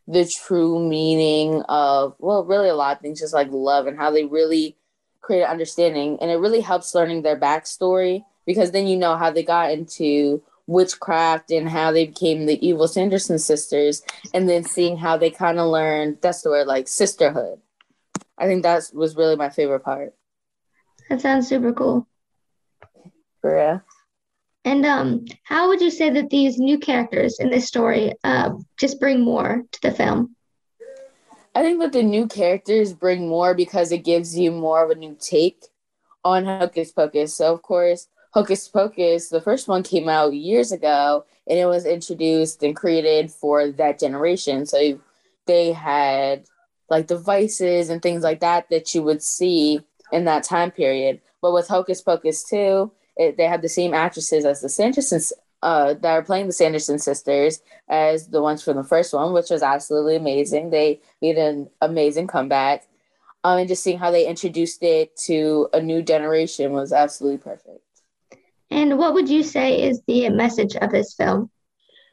the 0.08 0.24
true 0.24 0.86
meaning 0.86 1.62
of 1.62 2.14
well 2.18 2.44
really 2.44 2.68
a 2.68 2.74
lot 2.74 2.96
of 2.96 3.00
things 3.00 3.20
just 3.20 3.32
like 3.32 3.48
love 3.50 3.86
and 3.86 3.96
how 3.96 4.10
they 4.10 4.24
really 4.24 4.76
create 5.20 5.42
an 5.42 5.50
understanding. 5.50 6.18
And 6.22 6.30
it 6.30 6.36
really 6.36 6.60
helps 6.60 6.94
learning 6.94 7.22
their 7.22 7.38
backstory 7.38 8.24
because 8.46 8.70
then 8.70 8.86
you 8.86 8.96
know 8.96 9.16
how 9.16 9.30
they 9.30 9.42
got 9.42 9.70
into 9.70 10.42
witchcraft 10.66 11.50
and 11.50 11.68
how 11.68 11.92
they 11.92 12.06
became 12.06 12.46
the 12.46 12.66
evil 12.66 12.88
sanderson 12.88 13.38
sisters 13.38 14.02
and 14.32 14.48
then 14.48 14.64
seeing 14.64 14.96
how 14.96 15.16
they 15.16 15.30
kind 15.30 15.58
of 15.58 15.66
learned 15.66 16.16
that's 16.22 16.42
the 16.42 16.48
word 16.48 16.66
like 16.66 16.88
sisterhood 16.88 17.60
i 18.38 18.46
think 18.46 18.62
that 18.62 18.82
was 18.94 19.16
really 19.16 19.36
my 19.36 19.50
favorite 19.50 19.80
part 19.80 20.14
that 21.10 21.20
sounds 21.20 21.46
super 21.46 21.72
cool 21.72 22.06
for 23.42 23.56
real 23.56 23.82
and 24.64 24.86
um, 24.86 25.26
how 25.42 25.68
would 25.68 25.80
you 25.80 25.90
say 25.90 26.08
that 26.10 26.30
these 26.30 26.58
new 26.58 26.78
characters 26.78 27.38
in 27.38 27.50
this 27.50 27.66
story 27.66 28.14
uh, 28.24 28.54
just 28.78 28.98
bring 28.98 29.20
more 29.20 29.62
to 29.72 29.82
the 29.82 29.90
film? 29.90 30.34
I 31.54 31.62
think 31.62 31.80
that 31.80 31.92
the 31.92 32.02
new 32.02 32.26
characters 32.26 32.94
bring 32.94 33.28
more 33.28 33.54
because 33.54 33.92
it 33.92 34.04
gives 34.04 34.36
you 34.36 34.50
more 34.50 34.84
of 34.84 34.90
a 34.90 34.94
new 34.94 35.16
take 35.20 35.66
on 36.24 36.46
Hocus 36.46 36.92
Pocus. 36.92 37.36
So, 37.36 37.52
of 37.52 37.62
course, 37.62 38.08
Hocus 38.34 38.68
Pocus, 38.68 39.28
the 39.28 39.40
first 39.40 39.68
one 39.68 39.82
came 39.82 40.08
out 40.08 40.34
years 40.34 40.72
ago 40.72 41.24
and 41.48 41.58
it 41.58 41.66
was 41.66 41.86
introduced 41.86 42.62
and 42.62 42.74
created 42.74 43.30
for 43.30 43.70
that 43.70 44.00
generation. 44.00 44.66
So, 44.66 45.00
they 45.46 45.72
had 45.72 46.44
like 46.90 47.06
devices 47.06 47.88
and 47.90 48.02
things 48.02 48.22
like 48.22 48.40
that 48.40 48.68
that 48.70 48.94
you 48.94 49.02
would 49.02 49.22
see 49.22 49.80
in 50.12 50.24
that 50.24 50.42
time 50.42 50.70
period. 50.70 51.20
But 51.40 51.52
with 51.52 51.68
Hocus 51.68 52.00
Pocus 52.02 52.44
2, 52.44 52.90
it, 53.16 53.36
they 53.36 53.44
have 53.44 53.62
the 53.62 53.68
same 53.68 53.94
actresses 53.94 54.44
as 54.44 54.60
the 54.60 54.68
Sanderson 54.68 55.20
uh, 55.62 55.94
that 55.94 56.10
are 56.10 56.22
playing 56.22 56.46
the 56.46 56.52
Sanderson 56.52 56.98
sisters 56.98 57.60
as 57.88 58.28
the 58.28 58.42
ones 58.42 58.62
from 58.62 58.76
the 58.76 58.84
first 58.84 59.14
one, 59.14 59.32
which 59.32 59.50
was 59.50 59.62
absolutely 59.62 60.16
amazing. 60.16 60.70
They 60.70 61.00
made 61.22 61.38
an 61.38 61.70
amazing 61.80 62.26
comeback. 62.26 62.86
Um, 63.44 63.58
and 63.58 63.68
just 63.68 63.82
seeing 63.82 63.98
how 63.98 64.10
they 64.10 64.26
introduced 64.26 64.82
it 64.82 65.14
to 65.26 65.68
a 65.72 65.80
new 65.80 66.02
generation 66.02 66.72
was 66.72 66.92
absolutely 66.92 67.38
perfect. 67.38 67.83
And 68.70 68.98
what 68.98 69.14
would 69.14 69.28
you 69.28 69.42
say 69.42 69.82
is 69.82 70.00
the 70.06 70.28
message 70.30 70.76
of 70.76 70.90
this 70.90 71.14
film? 71.14 71.50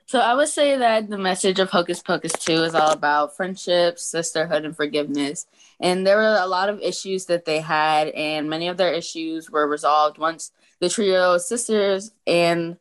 So 0.06 0.20
I 0.20 0.34
would 0.34 0.50
say 0.50 0.78
that 0.78 1.10
the 1.10 1.18
message 1.18 1.60
of 1.60 1.70
Hocus 1.70 2.02
Pocus 2.02 2.34
2 2.34 2.64
is 2.64 2.76
all 2.76 2.92
about 2.92 3.38
friendship, 3.38 3.98
sisterhood, 3.98 4.66
and 4.66 4.76
forgiveness. 4.76 5.48
And 5.80 6.06
there 6.06 6.18
were 6.18 6.38
a 6.38 6.48
lot 6.48 6.68
of 6.68 6.82
issues 6.82 7.28
that 7.28 7.46
they 7.46 7.62
had, 7.62 8.10
and 8.10 8.50
many 8.50 8.68
of 8.68 8.76
their 8.76 8.92
issues 8.92 9.50
were 9.50 9.66
resolved 9.68 10.18
once 10.18 10.52
the 10.82 10.90
trio 10.90 11.38
sisters 11.38 12.12
and 12.28 12.78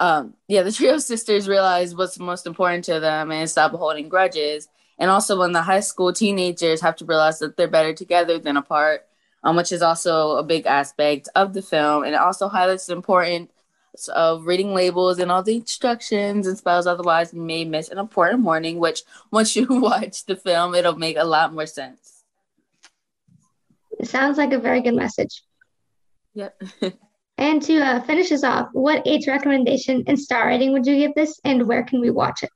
um, 0.00 0.34
yeah, 0.48 0.62
the 0.62 0.72
trio 0.72 0.98
sisters 0.98 1.48
realized 1.48 1.96
what's 1.96 2.18
most 2.18 2.46
important 2.46 2.84
to 2.86 3.00
them 3.00 3.30
and 3.30 3.48
stop 3.48 3.72
holding 3.72 4.08
grudges. 4.08 4.68
And 4.98 5.10
also, 5.10 5.38
when 5.38 5.52
the 5.52 5.62
high 5.62 5.80
school 5.80 6.12
teenagers 6.12 6.80
have 6.82 6.96
to 6.96 7.04
realize 7.04 7.38
that 7.38 7.56
they're 7.56 7.68
better 7.68 7.94
together 7.94 8.38
than 8.38 8.56
apart, 8.56 9.06
um, 9.42 9.56
which 9.56 9.72
is 9.72 9.82
also 9.82 10.36
a 10.36 10.42
big 10.42 10.66
aspect 10.66 11.28
of 11.34 11.52
the 11.52 11.62
film. 11.62 12.04
And 12.04 12.14
it 12.14 12.20
also 12.20 12.48
highlights 12.48 12.86
the 12.86 12.94
importance 12.94 13.50
of 14.08 14.46
reading 14.46 14.74
labels 14.74 15.18
and 15.18 15.30
all 15.30 15.42
the 15.42 15.56
instructions 15.56 16.46
and 16.46 16.56
spells. 16.56 16.86
Otherwise, 16.86 17.34
you 17.34 17.40
may 17.40 17.64
miss 17.64 17.88
an 17.88 17.98
important 17.98 18.42
warning, 18.42 18.78
which 18.78 19.02
once 19.30 19.56
you 19.56 19.66
watch 19.70 20.24
the 20.26 20.36
film, 20.36 20.74
it'll 20.74 20.96
make 20.96 21.16
a 21.16 21.24
lot 21.24 21.52
more 21.52 21.66
sense. 21.66 22.24
It 23.98 24.08
sounds 24.08 24.38
like 24.38 24.52
a 24.52 24.58
very 24.58 24.80
good 24.80 24.94
message. 24.94 25.42
Yep. 26.34 26.62
And 27.40 27.62
to 27.62 27.80
uh, 27.80 28.02
finish 28.02 28.30
us 28.32 28.44
off, 28.44 28.68
what 28.74 29.06
age 29.06 29.26
recommendation 29.26 30.04
and 30.06 30.20
star 30.20 30.46
rating 30.46 30.72
would 30.72 30.86
you 30.86 30.96
give 30.96 31.14
this, 31.14 31.40
and 31.42 31.66
where 31.66 31.82
can 31.82 31.98
we 31.98 32.10
watch 32.10 32.42
it? 32.42 32.52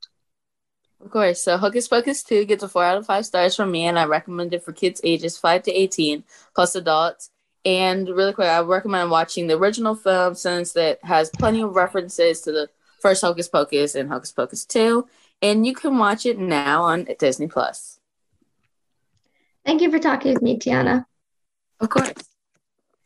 Of 1.05 1.11
course. 1.11 1.39
So 1.39 1.57
Hocus 1.57 1.87
Pocus 1.87 2.23
2 2.23 2.45
gets 2.45 2.63
a 2.63 2.67
4 2.67 2.83
out 2.83 2.97
of 2.97 3.05
5 3.05 3.25
stars 3.27 3.55
from 3.55 3.69
me, 3.69 3.85
and 3.85 3.97
I 3.97 4.05
recommend 4.05 4.55
it 4.55 4.63
for 4.63 4.73
kids 4.73 4.99
ages 5.03 5.37
5 5.37 5.61
to 5.63 5.71
18, 5.71 6.23
plus 6.55 6.73
adults. 6.73 7.29
And 7.63 8.09
really 8.09 8.33
quick, 8.33 8.47
I 8.47 8.61
recommend 8.61 9.11
watching 9.11 9.45
the 9.45 9.55
original 9.55 9.93
film 9.93 10.33
since 10.33 10.75
it 10.75 10.99
has 11.03 11.29
plenty 11.29 11.61
of 11.61 11.75
references 11.75 12.41
to 12.41 12.51
the 12.51 12.69
first 12.99 13.21
Hocus 13.21 13.47
Pocus 13.47 13.93
and 13.93 14.09
Hocus 14.09 14.31
Pocus 14.31 14.65
2. 14.65 15.07
And 15.43 15.65
you 15.65 15.75
can 15.75 15.99
watch 15.99 16.25
it 16.25 16.39
now 16.39 16.81
on 16.81 17.07
Disney 17.19 17.47
Plus. 17.47 17.99
Thank 19.63 19.83
you 19.83 19.91
for 19.91 19.99
talking 19.99 20.33
with 20.33 20.41
me, 20.41 20.57
Tiana. 20.57 21.05
Of 21.79 21.89
course. 21.89 22.13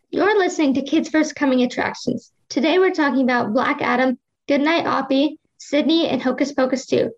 You're 0.09 0.39
listening 0.39 0.73
to 0.75 0.83
Kids 0.83 1.09
First 1.09 1.35
Coming 1.35 1.63
Attractions. 1.63 2.31
Today 2.47 2.79
we're 2.79 2.91
talking 2.91 3.23
about 3.23 3.51
Black 3.53 3.81
Adam, 3.81 4.17
Goodnight 4.47 4.85
Oppie, 4.85 5.37
Sydney, 5.57 6.07
and 6.07 6.21
Hocus 6.21 6.53
Pocus 6.53 6.85
2. 6.85 7.11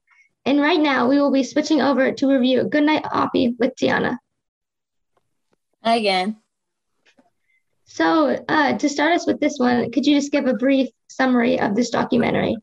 And 0.46 0.60
right 0.60 0.80
now 0.80 1.08
we 1.08 1.20
will 1.20 1.32
be 1.32 1.44
switching 1.44 1.82
over 1.82 2.12
to 2.12 2.28
review 2.28 2.64
Goodnight 2.64 3.04
Oppie 3.04 3.56
with 3.60 3.76
Tiana. 3.76 4.18
Hi 5.84 5.96
again. 5.96 6.38
So, 7.86 8.44
uh, 8.48 8.78
to 8.78 8.90
start 8.90 9.12
us 9.14 9.28
with 9.28 9.40
this 9.40 9.58
one, 9.58 9.92
could 9.92 10.06
you 10.06 10.16
just 10.16 10.32
give 10.32 10.48
a 10.48 10.54
brief 10.54 10.90
summary 11.10 11.60
of 11.60 11.76
this 11.76 11.90
documentary? 11.90 12.56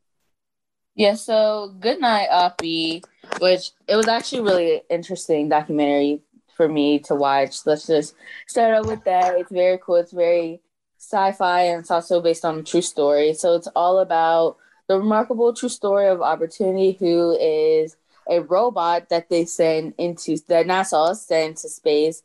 Yeah, 0.94 1.14
so 1.14 1.74
Goodnight 1.78 2.30
Oppie, 2.30 3.04
which 3.40 3.70
it 3.86 3.94
was 3.94 4.08
actually 4.08 4.40
really 4.42 4.82
interesting 4.90 5.48
documentary 5.48 6.22
for 6.56 6.68
me 6.68 6.98
to 7.00 7.14
watch. 7.14 7.64
Let's 7.66 7.86
just 7.86 8.14
start 8.48 8.74
out 8.74 8.86
with 8.86 9.04
that. 9.04 9.38
It's 9.38 9.52
very 9.52 9.78
cool. 9.78 9.96
It's 9.96 10.12
very 10.12 10.60
sci-fi 10.98 11.62
and 11.62 11.80
it's 11.80 11.90
also 11.90 12.20
based 12.20 12.44
on 12.44 12.58
a 12.58 12.62
true 12.62 12.82
story. 12.82 13.32
So 13.34 13.54
it's 13.54 13.68
all 13.76 14.00
about 14.00 14.56
the 14.88 14.98
remarkable 14.98 15.52
true 15.52 15.68
story 15.68 16.08
of 16.08 16.22
Opportunity, 16.22 16.92
who 16.92 17.36
is 17.38 17.96
a 18.28 18.40
robot 18.40 19.08
that 19.10 19.28
they 19.28 19.44
send 19.44 19.94
into 19.98 20.36
that 20.48 20.66
NASA 20.66 21.14
sent 21.14 21.58
to 21.58 21.68
space 21.68 22.22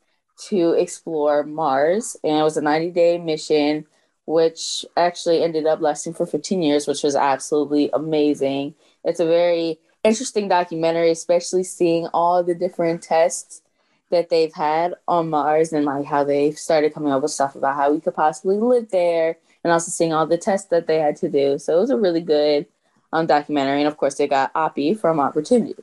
to 0.47 0.71
explore 0.71 1.43
Mars, 1.43 2.17
and 2.23 2.39
it 2.39 2.43
was 2.43 2.57
a 2.57 2.61
90-day 2.61 3.19
mission, 3.19 3.85
which 4.25 4.85
actually 4.97 5.43
ended 5.43 5.65
up 5.65 5.81
lasting 5.81 6.13
for 6.13 6.25
15 6.25 6.61
years, 6.61 6.87
which 6.87 7.03
was 7.03 7.15
absolutely 7.15 7.89
amazing. 7.93 8.73
It's 9.03 9.19
a 9.19 9.25
very 9.25 9.79
interesting 10.03 10.47
documentary, 10.47 11.11
especially 11.11 11.63
seeing 11.63 12.07
all 12.13 12.43
the 12.43 12.55
different 12.55 13.01
tests 13.03 13.61
that 14.09 14.29
they've 14.29 14.53
had 14.53 14.93
on 15.07 15.29
Mars 15.29 15.73
and 15.73 15.85
like 15.85 16.05
how 16.05 16.23
they've 16.23 16.57
started 16.57 16.93
coming 16.93 17.11
up 17.11 17.21
with 17.21 17.31
stuff 17.31 17.55
about 17.55 17.75
how 17.75 17.91
we 17.91 17.99
could 17.99 18.15
possibly 18.15 18.57
live 18.57 18.89
there 18.89 19.37
and 19.63 19.71
also 19.71 19.91
seeing 19.91 20.13
all 20.13 20.27
the 20.27 20.37
tests 20.37 20.67
that 20.69 20.87
they 20.87 20.99
had 20.99 21.15
to 21.17 21.29
do. 21.29 21.57
So 21.57 21.77
it 21.77 21.79
was 21.79 21.89
a 21.89 21.97
really 21.97 22.21
good 22.21 22.65
um, 23.11 23.25
documentary. 23.25 23.79
And 23.79 23.87
of 23.87 23.97
course, 23.97 24.15
they 24.15 24.27
got 24.27 24.53
Oppie 24.53 24.99
from 24.99 25.19
Opportunity. 25.19 25.75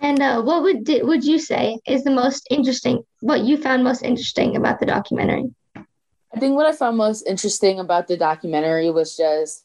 And 0.00 0.20
uh, 0.20 0.42
what 0.42 0.62
would 0.62 0.88
would 1.02 1.24
you 1.24 1.38
say 1.38 1.78
is 1.86 2.02
the 2.02 2.10
most 2.10 2.46
interesting? 2.50 3.04
What 3.20 3.42
you 3.42 3.56
found 3.56 3.84
most 3.84 4.02
interesting 4.02 4.56
about 4.56 4.80
the 4.80 4.86
documentary? 4.86 5.54
I 5.76 6.40
think 6.40 6.56
what 6.56 6.66
I 6.66 6.72
found 6.72 6.96
most 6.96 7.22
interesting 7.26 7.78
about 7.78 8.08
the 8.08 8.16
documentary 8.16 8.90
was 8.90 9.16
just 9.16 9.64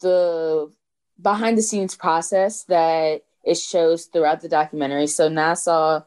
the 0.00 0.72
behind 1.20 1.56
the 1.56 1.62
scenes 1.62 1.94
process 1.94 2.64
that 2.64 3.22
it 3.44 3.58
shows 3.58 4.06
throughout 4.06 4.40
the 4.40 4.48
documentary. 4.48 5.06
So 5.06 5.28
NASA 5.28 6.04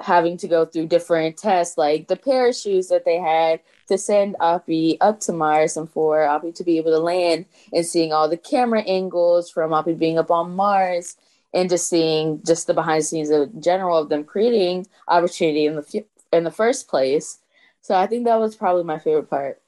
having 0.00 0.36
to 0.36 0.48
go 0.48 0.64
through 0.64 0.86
different 0.86 1.36
tests, 1.36 1.78
like 1.78 2.08
the 2.08 2.16
parachutes 2.16 2.88
that 2.88 3.04
they 3.04 3.18
had 3.18 3.60
to 3.92 3.98
send 3.98 4.36
Oppie 4.40 4.96
up 5.00 5.20
to 5.20 5.32
Mars 5.32 5.76
and 5.76 5.88
for 5.88 6.18
Oppie 6.18 6.54
to 6.54 6.64
be 6.64 6.78
able 6.78 6.90
to 6.92 6.98
land 6.98 7.44
and 7.72 7.86
seeing 7.86 8.12
all 8.12 8.28
the 8.28 8.36
camera 8.38 8.80
angles 8.82 9.50
from 9.50 9.70
Oppie 9.70 9.98
being 9.98 10.18
up 10.18 10.30
on 10.30 10.56
Mars 10.56 11.16
and 11.52 11.68
just 11.68 11.88
seeing 11.88 12.42
just 12.44 12.66
the 12.66 12.74
behind 12.74 13.02
the 13.02 13.04
scenes 13.04 13.28
of 13.28 13.60
general 13.60 13.98
of 13.98 14.08
them 14.08 14.24
creating 14.24 14.86
opportunity 15.08 15.66
in 15.66 15.76
the 15.76 16.04
in 16.32 16.44
the 16.44 16.50
first 16.50 16.88
place. 16.88 17.38
So 17.82 17.94
I 17.94 18.06
think 18.06 18.24
that 18.24 18.40
was 18.40 18.56
probably 18.56 18.84
my 18.84 18.98
favorite 18.98 19.28
part. 19.28 19.60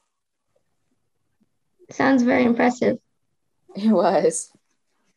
Sounds 1.90 2.22
very 2.22 2.44
impressive. 2.44 2.98
It 3.76 3.90
was. 3.90 4.50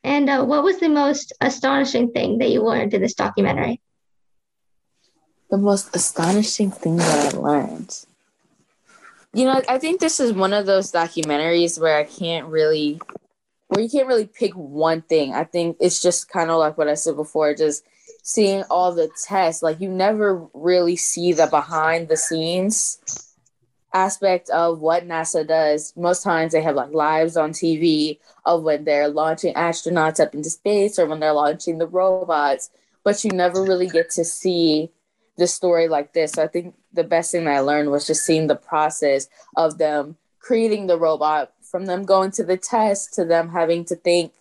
And 0.03 0.29
uh, 0.29 0.43
what 0.43 0.63
was 0.63 0.79
the 0.79 0.89
most 0.89 1.31
astonishing 1.39 2.11
thing 2.11 2.39
that 2.39 2.49
you 2.49 2.61
learned 2.61 2.93
in 2.93 3.01
this 3.01 3.13
documentary? 3.13 3.79
The 5.49 5.57
most 5.57 5.95
astonishing 5.95 6.71
thing 6.71 6.97
that 6.97 7.33
I 7.33 7.37
learned. 7.37 8.05
You 9.37 9.45
know, 9.45 9.61
I 9.69 9.77
think 9.77 9.99
this 9.99 10.19
is 10.19 10.33
one 10.33 10.51
of 10.51 10.65
those 10.65 10.91
documentaries 10.91 11.79
where 11.79 11.95
I 11.95 12.05
can't 12.05 12.47
really, 12.47 12.99
where 13.67 13.83
you 13.83 13.87
can't 13.87 14.07
really 14.07 14.25
pick 14.25 14.51
one 14.53 15.03
thing. 15.03 15.35
I 15.35 15.43
think 15.43 15.77
it's 15.79 16.01
just 16.01 16.27
kind 16.27 16.49
of 16.49 16.57
like 16.57 16.75
what 16.75 16.87
I 16.87 16.95
said 16.95 17.17
before, 17.17 17.53
just 17.53 17.83
seeing 18.23 18.63
all 18.71 18.95
the 18.95 19.11
tests. 19.27 19.61
Like 19.61 19.79
you 19.79 19.89
never 19.89 20.47
really 20.55 20.95
see 20.95 21.33
the 21.33 21.45
behind 21.45 22.07
the 22.07 22.17
scenes 22.17 23.29
aspect 23.93 24.49
of 24.49 24.79
what 24.79 25.07
NASA 25.07 25.47
does. 25.47 25.93
Most 25.95 26.23
times 26.23 26.51
they 26.51 26.63
have 26.63 26.75
like 26.75 26.91
lives 26.91 27.37
on 27.37 27.51
TV 27.51 28.17
of 28.43 28.63
when 28.63 28.85
they're 28.85 29.07
launching 29.07 29.53
astronauts 29.53 30.19
up 30.19 30.33
into 30.33 30.49
space 30.49 30.97
or 30.97 31.05
when 31.05 31.19
they're 31.19 31.31
launching 31.31 31.77
the 31.77 31.85
robots, 31.85 32.71
but 33.03 33.23
you 33.23 33.29
never 33.29 33.61
really 33.61 33.87
get 33.87 34.09
to 34.09 34.25
see 34.25 34.89
the 35.37 35.47
story 35.47 35.87
like 35.87 36.13
this. 36.13 36.33
So 36.33 36.43
I 36.43 36.47
think 36.47 36.75
the 36.93 37.03
best 37.03 37.31
thing 37.31 37.45
that 37.45 37.55
I 37.55 37.59
learned 37.59 37.91
was 37.91 38.07
just 38.07 38.25
seeing 38.25 38.47
the 38.47 38.55
process 38.55 39.27
of 39.55 39.77
them 39.77 40.17
creating 40.39 40.87
the 40.87 40.97
robot 40.97 41.51
from 41.61 41.85
them 41.85 42.05
going 42.05 42.31
to 42.31 42.43
the 42.43 42.57
test 42.57 43.13
to 43.13 43.25
them 43.25 43.49
having 43.49 43.83
to 43.85 43.95
think 43.95 44.33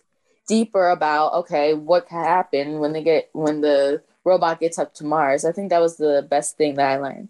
deeper 0.47 0.89
about 0.89 1.33
okay, 1.33 1.73
what 1.73 2.07
can 2.07 2.23
happen 2.23 2.79
when 2.79 2.93
they 2.93 3.03
get 3.03 3.29
when 3.33 3.61
the 3.61 4.01
robot 4.23 4.59
gets 4.59 4.79
up 4.79 4.93
to 4.95 5.05
Mars. 5.05 5.45
I 5.45 5.51
think 5.51 5.69
that 5.69 5.81
was 5.81 5.97
the 5.97 6.25
best 6.29 6.57
thing 6.57 6.75
that 6.75 6.91
I 6.91 6.97
learned. 6.97 7.29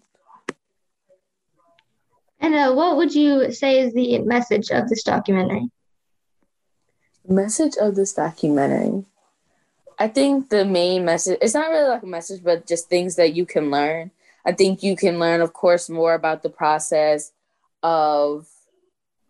And 2.39 2.53
uh, 2.53 2.74
what 2.74 2.97
would 2.97 3.13
you 3.15 3.51
say 3.51 3.79
is 3.79 3.93
the 3.93 4.19
message 4.19 4.69
of 4.71 4.88
this 4.89 5.03
documentary? 5.03 5.69
The 7.25 7.33
message 7.33 7.74
of 7.79 7.95
this 7.95 8.13
documentary. 8.13 9.05
I 10.00 10.08
think 10.08 10.50
the 10.50 10.63
main 10.63 11.06
message, 11.06 11.39
it's 11.42 11.56
not 11.56 11.70
really 11.70 11.89
like 11.89 12.04
a 12.04 12.08
message, 12.08 12.44
but 12.44 12.68
just 12.68 12.88
things 12.88 13.16
that 13.16 13.34
you 13.34 13.46
can 13.46 13.72
learn. 13.72 14.12
I 14.46 14.51
think 14.51 14.84
you 14.84 14.96
can 14.96 15.20
learn, 15.20 15.42
of 15.42 15.54
course, 15.54 15.89
more 15.89 16.13
about 16.13 16.44
the 16.44 16.50
process 16.50 17.32
of 17.82 18.48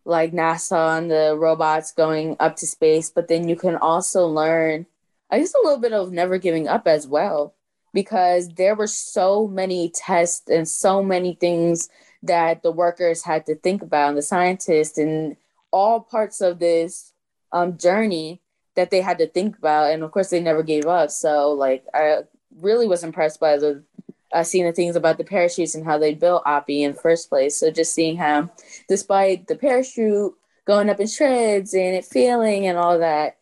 like 0.03 0.31
NASA 0.31 0.97
and 0.97 1.09
the 1.09 1.35
robots 1.37 1.91
going 1.91 2.35
up 2.39 2.55
to 2.57 2.67
space, 2.67 3.09
but 3.09 3.27
then 3.27 3.47
you 3.47 3.55
can 3.55 3.75
also 3.75 4.25
learn, 4.27 4.85
I 5.29 5.39
guess, 5.39 5.53
a 5.53 5.65
little 5.65 5.79
bit 5.79 5.93
of 5.93 6.11
never 6.11 6.37
giving 6.37 6.67
up 6.67 6.87
as 6.87 7.07
well, 7.07 7.53
because 7.93 8.49
there 8.49 8.75
were 8.75 8.87
so 8.87 9.47
many 9.47 9.89
tests 9.89 10.49
and 10.49 10.67
so 10.67 11.03
many 11.03 11.33
things 11.33 11.89
that 12.23 12.61
the 12.61 12.71
workers 12.71 13.23
had 13.23 13.45
to 13.45 13.55
think 13.55 13.81
about, 13.81 14.09
and 14.09 14.17
the 14.17 14.21
scientists, 14.21 14.97
and 14.97 15.37
all 15.71 15.99
parts 15.99 16.41
of 16.41 16.59
this 16.59 17.13
um, 17.51 17.77
journey 17.77 18.41
that 18.77 18.91
they 18.91 19.01
had 19.01 19.17
to 19.17 19.27
think 19.27 19.57
about. 19.57 19.91
And 19.91 20.03
of 20.03 20.11
course, 20.11 20.29
they 20.29 20.39
never 20.39 20.63
gave 20.63 20.85
up. 20.85 21.11
So, 21.11 21.51
like, 21.51 21.83
I 21.93 22.19
really 22.61 22.87
was 22.87 23.03
impressed 23.03 23.39
by 23.41 23.57
the 23.57 23.83
uh, 24.31 24.43
seeing 24.43 24.65
the 24.65 24.71
things 24.71 24.95
about 24.95 25.17
the 25.17 25.23
parachutes 25.23 25.73
and 25.73 25.85
how 25.85 25.97
they 25.97 26.13
built 26.13 26.43
Oppie 26.45 26.81
in 26.81 26.93
the 26.93 26.99
first 26.99 27.27
place. 27.27 27.57
So, 27.57 27.71
just 27.71 27.93
seeing 27.93 28.15
how, 28.15 28.49
despite 28.87 29.47
the 29.47 29.55
parachute 29.55 30.33
going 30.65 30.89
up 30.89 30.99
in 30.99 31.07
shreds 31.07 31.73
and 31.73 31.95
it 31.95 32.05
failing 32.05 32.67
and 32.67 32.77
all 32.77 32.99
that, 32.99 33.37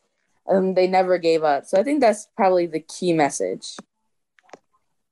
um, 0.48 0.74
they 0.74 0.88
never 0.88 1.18
gave 1.18 1.44
up. 1.44 1.66
So, 1.66 1.78
I 1.78 1.84
think 1.84 2.00
that's 2.00 2.28
probably 2.36 2.66
the 2.66 2.80
key 2.80 3.14
message. 3.14 3.76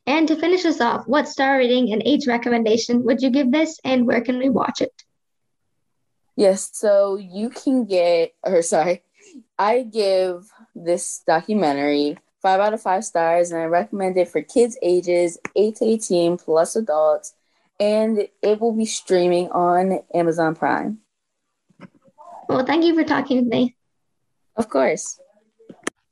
And 0.06 0.28
to 0.28 0.36
finish 0.36 0.66
us 0.66 0.82
off, 0.82 1.08
what 1.08 1.28
star 1.28 1.58
rating 1.58 1.92
and 1.92 2.02
age 2.06 2.28
recommendation 2.28 3.04
would 3.04 3.22
you 3.22 3.30
give 3.30 3.52
this, 3.52 3.80
and 3.84 4.08
where 4.08 4.22
can 4.22 4.38
we 4.38 4.50
watch 4.50 4.82
it? 4.82 4.94
Yes, 6.36 6.70
so 6.74 7.18
you 7.18 7.50
can 7.50 7.86
get, 7.86 8.34
or 8.44 8.62
sorry, 8.62 9.04
I 9.64 9.84
give 9.84 10.52
this 10.76 11.24
documentary 11.26 12.18
five 12.42 12.60
out 12.60 12.74
of 12.74 12.82
five 12.82 13.06
stars, 13.06 13.50
and 13.50 13.62
I 13.62 13.64
recommend 13.64 14.18
it 14.18 14.28
for 14.28 14.42
kids 14.42 14.78
ages 14.82 15.38
8 15.56 15.78
to 15.78 15.86
18 15.86 16.38
plus 16.38 16.76
adults, 16.76 17.34
and 17.80 18.28
it 18.42 18.60
will 18.60 18.74
be 18.74 18.86
streaming 18.86 19.50
on 19.52 20.00
Amazon 20.14 20.54
Prime. 20.54 21.00
Well, 22.50 22.66
thank 22.66 22.84
you 22.84 22.94
for 22.94 23.06
talking 23.06 23.38
with 23.38 23.48
me. 23.48 23.78
Of 24.58 24.68
course. 24.68 25.18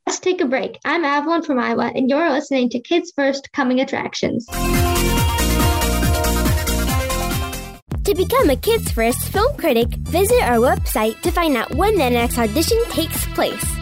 Let's 0.06 0.18
take 0.18 0.40
a 0.40 0.46
break. 0.46 0.78
I'm 0.86 1.04
Avalon 1.04 1.42
from 1.42 1.58
Iowa, 1.58 1.92
and 1.94 2.08
you're 2.08 2.30
listening 2.30 2.70
to 2.70 2.80
Kids 2.80 3.12
First 3.14 3.52
Coming 3.52 3.80
Attractions. 3.80 4.48
To 8.04 8.16
become 8.16 8.50
a 8.50 8.56
Kids 8.56 8.90
First 8.90 9.28
film 9.28 9.56
critic, 9.56 9.86
visit 9.90 10.42
our 10.42 10.56
website 10.56 11.20
to 11.22 11.30
find 11.30 11.56
out 11.56 11.72
when 11.72 11.96
the 11.96 12.10
next 12.10 12.36
audition 12.36 12.82
takes 12.90 13.24
place. 13.26 13.81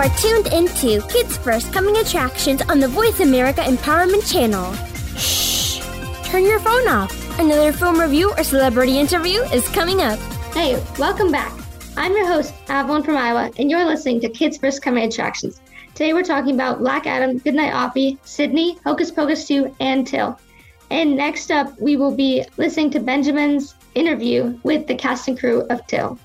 Are 0.00 0.08
tuned 0.16 0.46
into 0.46 1.06
Kids 1.08 1.36
First 1.36 1.74
Coming 1.74 1.98
Attractions 1.98 2.62
on 2.70 2.80
the 2.80 2.88
Voice 2.88 3.20
America 3.20 3.60
Empowerment 3.60 4.32
Channel. 4.32 4.72
Shh! 5.18 5.78
Turn 6.26 6.42
your 6.42 6.58
phone 6.58 6.88
off. 6.88 7.38
Another 7.38 7.70
film 7.70 8.00
review 8.00 8.32
or 8.32 8.42
celebrity 8.42 8.98
interview 8.98 9.42
is 9.52 9.68
coming 9.68 10.00
up. 10.00 10.18
Hey, 10.54 10.82
welcome 10.98 11.30
back. 11.30 11.52
I'm 11.98 12.12
your 12.12 12.26
host, 12.26 12.54
Avalon 12.68 13.02
from 13.02 13.18
Iowa, 13.18 13.50
and 13.58 13.70
you're 13.70 13.84
listening 13.84 14.22
to 14.22 14.30
Kids 14.30 14.56
First 14.56 14.80
Coming 14.80 15.04
Attractions. 15.04 15.60
Today 15.88 16.14
we're 16.14 16.22
talking 16.22 16.54
about 16.54 16.78
Black 16.78 17.06
Adam, 17.06 17.36
Goodnight 17.36 17.74
Oppie, 17.74 18.16
Sydney, 18.26 18.78
Hocus 18.86 19.10
Pocus 19.10 19.46
2, 19.46 19.76
and 19.80 20.06
Till. 20.06 20.40
And 20.88 21.14
next 21.14 21.50
up, 21.50 21.78
we 21.78 21.98
will 21.98 22.14
be 22.16 22.42
listening 22.56 22.90
to 22.92 23.00
Benjamin's 23.00 23.74
interview 23.94 24.58
with 24.62 24.86
the 24.86 24.94
cast 24.94 25.28
and 25.28 25.38
crew 25.38 25.66
of 25.68 25.86
Till. 25.86 26.18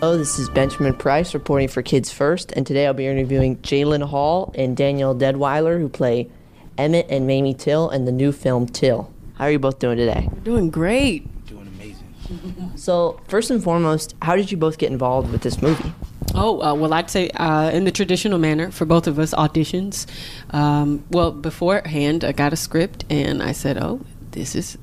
Hello, 0.00 0.18
this 0.18 0.38
is 0.38 0.50
Benjamin 0.50 0.92
Price 0.92 1.32
reporting 1.32 1.68
for 1.68 1.80
Kids 1.80 2.12
First, 2.12 2.52
and 2.52 2.66
today 2.66 2.86
I'll 2.86 2.92
be 2.92 3.06
interviewing 3.06 3.56
Jalen 3.56 4.02
Hall 4.02 4.52
and 4.54 4.76
Danielle 4.76 5.14
Deadwyler, 5.14 5.78
who 5.78 5.88
play 5.88 6.30
Emmett 6.76 7.06
and 7.08 7.26
Mamie 7.26 7.54
Till 7.54 7.88
in 7.88 8.04
the 8.04 8.12
new 8.12 8.30
film 8.30 8.66
Till. 8.66 9.10
How 9.36 9.44
are 9.44 9.50
you 9.50 9.58
both 9.58 9.78
doing 9.78 9.96
today? 9.96 10.28
Doing 10.42 10.68
great. 10.68 11.46
Doing 11.46 11.66
amazing. 11.68 12.72
so, 12.76 13.18
first 13.26 13.50
and 13.50 13.64
foremost, 13.64 14.14
how 14.20 14.36
did 14.36 14.50
you 14.50 14.58
both 14.58 14.76
get 14.76 14.92
involved 14.92 15.32
with 15.32 15.40
this 15.40 15.62
movie? 15.62 15.94
Oh, 16.34 16.60
uh, 16.60 16.74
well, 16.74 16.92
I'd 16.92 17.08
say 17.08 17.30
uh, 17.30 17.70
in 17.70 17.84
the 17.84 17.90
traditional 17.90 18.38
manner 18.38 18.70
for 18.70 18.84
both 18.84 19.06
of 19.06 19.18
us, 19.18 19.32
auditions. 19.32 20.04
Um, 20.50 21.04
well, 21.08 21.32
beforehand, 21.32 22.22
I 22.22 22.32
got 22.32 22.52
a 22.52 22.56
script 22.56 23.06
and 23.08 23.42
I 23.42 23.52
said, 23.52 23.78
oh, 23.78 24.02
this 24.32 24.54
is 24.54 24.76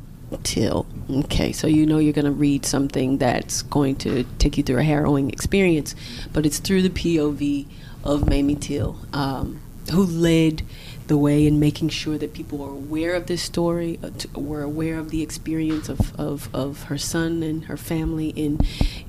Till. 0.43 0.85
Okay, 1.09 1.51
so 1.51 1.67
you 1.67 1.85
know 1.85 1.97
you're 1.97 2.13
going 2.13 2.25
to 2.25 2.31
read 2.31 2.65
something 2.65 3.17
that's 3.17 3.61
going 3.63 3.95
to 3.97 4.23
take 4.39 4.57
you 4.57 4.63
through 4.63 4.79
a 4.79 4.83
harrowing 4.83 5.29
experience, 5.29 5.95
but 6.31 6.45
it's 6.45 6.59
through 6.59 6.81
the 6.81 6.89
POV 6.89 7.67
of 8.03 8.27
Mamie 8.27 8.55
Till, 8.55 8.97
um, 9.13 9.61
who 9.91 10.05
led 10.05 10.63
the 11.07 11.17
way 11.17 11.45
in 11.45 11.59
making 11.59 11.89
sure 11.89 12.17
that 12.17 12.33
people 12.33 12.57
were 12.57 12.71
aware 12.71 13.13
of 13.13 13.27
this 13.27 13.41
story, 13.41 13.99
uh, 14.01 14.09
to, 14.17 14.39
were 14.39 14.61
aware 14.61 14.97
of 14.97 15.09
the 15.09 15.21
experience 15.21 15.89
of, 15.89 16.17
of, 16.19 16.53
of 16.55 16.83
her 16.83 16.97
son 16.97 17.43
and 17.43 17.65
her 17.65 17.77
family 17.77 18.29
in, 18.29 18.59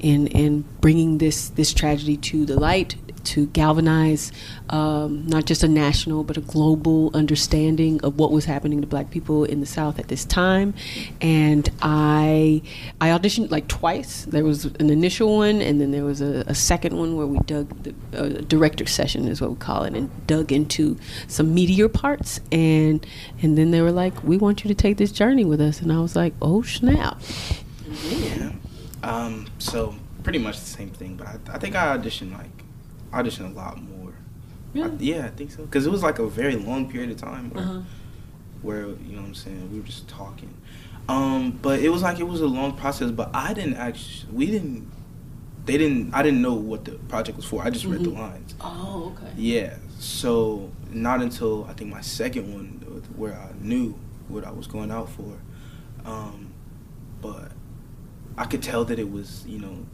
in, 0.01 0.27
in 0.29 0.63
bringing 0.81 1.19
this, 1.19 1.49
this 1.51 1.73
tragedy 1.73 2.17
to 2.17 2.45
the 2.45 2.59
light, 2.59 2.97
to 3.25 3.47
galvanize 3.47 4.33
um, 4.71 5.27
not 5.27 5.45
just 5.45 5.63
a 5.63 5.69
national 5.69 6.25
but 6.25 6.37
a 6.37 6.41
global 6.41 7.11
understanding 7.15 8.01
of 8.05 8.19
what 8.19 8.33
was 8.33 8.45
happening 8.45 8.81
to 8.81 8.87
Black 8.87 9.11
people 9.11 9.45
in 9.45 9.61
the 9.61 9.67
South 9.67 9.99
at 9.99 10.09
this 10.09 10.25
time. 10.25 10.75
And 11.21 11.69
I 11.83 12.63
I 13.01 13.09
auditioned 13.09 13.51
like 13.51 13.69
twice. 13.69 14.25
There 14.25 14.45
was 14.45 14.65
an 14.65 14.91
initial 14.91 15.37
one, 15.37 15.61
and 15.61 15.81
then 15.81 15.91
there 15.91 16.05
was 16.05 16.21
a, 16.21 16.45
a 16.47 16.55
second 16.55 16.97
one 16.97 17.17
where 17.17 17.27
we 17.27 17.39
dug 17.41 17.69
the 17.83 17.95
uh, 18.17 18.29
director 18.43 18.87
session 18.87 19.29
is 19.29 19.41
what 19.41 19.51
we 19.51 19.57
call 19.57 19.85
it, 19.85 19.95
and 19.95 20.27
dug 20.27 20.53
into 20.53 20.99
some 21.29 21.55
meteor 21.55 21.89
parts. 21.89 22.41
And 22.53 23.05
and 23.43 23.57
then 23.59 23.71
they 23.71 23.81
were 23.81 23.93
like, 23.93 24.23
"We 24.25 24.37
want 24.37 24.65
you 24.65 24.69
to 24.69 24.75
take 24.75 24.97
this 24.97 25.13
journey 25.13 25.45
with 25.45 25.61
us," 25.61 25.81
and 25.81 25.93
I 25.93 26.01
was 26.01 26.17
like, 26.17 26.35
"Oh 26.41 26.63
snap!" 26.63 27.21
Yeah. 28.09 28.53
Um, 29.03 29.47
so 29.59 29.95
pretty 30.23 30.39
much 30.39 30.59
the 30.59 30.67
same 30.67 30.91
thing, 30.91 31.17
but 31.17 31.27
I, 31.27 31.39
I 31.53 31.59
think 31.59 31.77
I 31.77 31.97
auditioned 31.97 32.33
like 32.33 32.64
auditioned 33.15 33.53
a 33.53 33.57
lot 33.57 33.81
more. 33.83 34.13
Yeah. 34.73 34.87
I, 34.87 34.91
yeah, 34.99 35.27
I 35.27 35.31
think 35.31 35.51
so. 35.53 35.63
Because 35.63 35.87
it 35.87 35.91
was 35.93 36.03
like 36.03 36.19
a 36.19 36.27
very 36.27 36.57
long 36.57 36.91
period 36.91 37.11
of 37.11 37.17
time 37.17 37.51
where, 37.51 37.65
Uh-huh. 37.65 37.81
where 38.63 38.87
you 38.87 39.15
know 39.15 39.21
what 39.23 39.29
I'm 39.29 39.35
saying, 39.35 39.71
we 39.73 39.79
were 39.81 39.87
just 39.87 40.09
talking. 40.09 40.53
Um, 41.09 41.59
but 41.63 41.81
it 41.81 41.91
was 41.91 42.03
like 42.03 42.19
it 42.19 42.25
was 42.27 42.41
a 42.41 42.47
long 42.47 42.77
process. 42.77 43.11
But 43.11 43.31
I 43.35 43.53
didn't 43.55 43.75
actually, 43.77 44.33
we 44.33 44.47
didn't, 44.47 44.91
they 45.67 45.79
didn't, 45.79 46.13
I 46.15 46.23
didn't 46.23 46.43
know 46.43 46.55
what 46.55 46.85
the 46.85 46.93
project 46.93 47.37
was 47.37 47.45
for. 47.47 47.63
I 47.63 47.71
just 47.71 47.85
read 47.85 48.03
the 48.05 48.11
Mhm. 48.11 48.19
lines. 48.19 48.55
Oh, 48.61 49.15
okay. 49.17 49.33
Yeah. 49.37 49.77
So 49.99 50.71
not 50.91 51.23
until 51.23 51.65
I 51.67 51.73
think 51.75 51.91
my 51.91 52.01
second 52.01 52.53
one 52.53 52.81
where 53.17 53.35
I 53.35 53.51
knew 53.61 53.95
what 54.29 54.45
I 54.45 54.51
was 54.51 54.67
going 54.67 54.91
out 54.91 55.09
for. 55.11 55.39
Um, 56.05 56.49
but 57.21 57.53
I 58.37 58.45
could 58.47 58.63
tell 58.63 58.85
that 58.87 58.99
it 58.99 59.11
was, 59.11 59.45
you 59.47 59.59
know, 59.59 59.87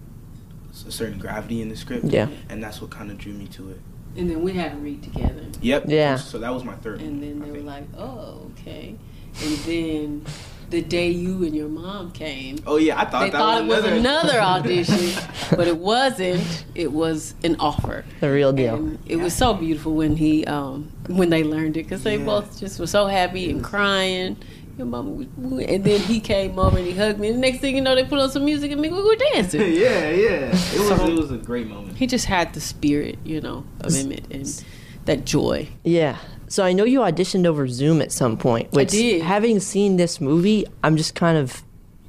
a 0.87 0.91
certain 0.93 1.19
gravity 1.19 1.61
in 1.63 1.69
the 1.69 1.77
script. 1.77 2.05
Yeah. 2.07 2.29
And 2.49 2.63
that's 2.63 2.81
what 2.81 2.91
kind 2.91 3.11
of 3.11 3.19
drew 3.19 3.33
me 3.33 3.47
to 3.49 3.71
it. 3.71 3.81
And 4.17 4.29
then 4.31 4.43
we 4.43 4.53
had 4.53 4.73
to 4.73 4.79
read 4.79 5.03
together. 5.03 5.45
Yep. 5.61 5.85
Yeah. 5.89 6.17
So 6.17 6.39
that 6.39 6.53
was 6.53 6.65
my 6.65 6.75
third 6.75 7.01
And 7.01 7.23
then 7.23 7.39
they 7.41 7.51
were 7.51 7.59
like, 7.65 7.85
"Oh, 7.97 8.51
okay." 8.59 8.97
And 9.43 9.57
then 9.59 10.25
the 10.71 10.83
day 10.83 11.11
you 11.11 11.45
and 11.45 11.55
your 11.55 11.69
mom 11.69 12.11
came, 12.13 12.59
Oh 12.67 12.77
yeah, 12.77 13.01
I 13.01 13.05
thought 13.05 13.21
they 13.25 13.31
that 13.31 13.39
thought 13.39 13.67
was 13.67 13.79
it 13.79 13.83
was 13.91 14.01
another, 14.01 14.39
another 14.39 14.41
audition, 14.41 15.23
but 15.57 15.67
it 15.69 15.77
wasn't. 15.77 16.65
It 16.75 16.93
was 16.93 17.35
an 17.45 17.57
offer. 17.61 18.05
The 18.21 18.31
real 18.31 18.53
deal. 18.53 18.75
And 18.77 18.99
it 19.07 19.17
was 19.17 19.35
so 19.35 19.55
beautiful 19.55 19.95
when 19.95 20.17
he 20.17 20.45
um, 20.47 20.91
when 21.09 21.31
they 21.31 21.43
learned 21.45 21.77
it 21.77 21.85
because 21.85 22.03
they 22.03 22.19
Yeah. 22.19 22.25
both 22.25 22.59
just 22.61 22.79
were 22.81 22.87
so 22.87 23.07
happy 23.07 23.51
and 23.51 23.63
crying. 23.63 24.37
Your 24.79 24.87
mama, 24.87 25.11
was- 25.11 25.27
woo- 25.37 25.59
and 25.61 25.85
then 25.85 26.01
he 26.01 26.21
came 26.21 26.59
over 26.59 26.79
and 26.79 26.87
he 26.87 26.93
hugged 26.95 27.19
me. 27.21 27.29
And 27.29 27.37
the 27.37 27.41
next 27.41 27.59
thing 27.61 27.75
you 27.77 27.83
know, 27.83 27.95
they 27.95 28.05
put 28.05 28.19
on 28.19 28.31
some 28.31 28.45
music 28.45 28.71
and 28.73 28.81
we 28.81 28.89
were 28.89 29.17
dancing. 29.35 29.61
yeah, 29.75 30.11
yeah. 30.11 30.47
It 30.49 30.79
was 30.79 30.89
So- 30.89 31.07
it 31.07 31.15
was 31.15 31.31
a 31.31 31.37
great 31.39 31.67
moment. 31.69 31.97
He 31.99 32.07
just 32.07 32.27
had 32.27 32.55
the 32.55 32.61
spirit, 32.61 33.19
you 33.25 33.41
know, 33.41 33.65
of 33.81 33.95
Emmett 33.95 34.25
and 34.31 34.65
that 35.05 35.25
joy. 35.27 35.69
Yeah. 35.85 36.17
So 36.49 36.65
I 36.65 36.73
know 36.73 36.85
you 36.85 37.01
auditioned 37.01 37.47
over 37.47 37.69
Zoom 37.69 38.01
at 38.03 38.11
some 38.11 38.37
point, 38.37 38.73
which 38.73 38.91
did. 38.91 39.23
having 39.23 39.61
seen 39.61 39.97
this 39.99 40.21
movie, 40.21 40.67
I'm 40.83 40.97
just 40.97 41.15
kind 41.15 41.37
of 41.39 41.63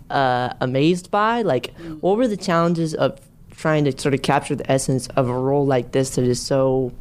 uh, 0.10 0.54
amazed 0.60 1.12
by. 1.12 1.42
Like, 1.42 1.74
Mm. 1.78 2.00
what 2.02 2.18
were 2.18 2.28
the 2.28 2.36
challenges 2.38 2.94
of 2.96 3.20
trying 3.56 3.86
to 3.86 3.98
sort 3.98 4.14
of 4.14 4.22
capture 4.22 4.56
the 4.56 4.70
essence 4.72 5.08
of 5.16 5.30
a 5.30 5.34
role 5.34 5.66
like 5.66 5.92
this 5.92 6.16
that 6.16 6.24
is 6.26 6.42
so 6.42 6.92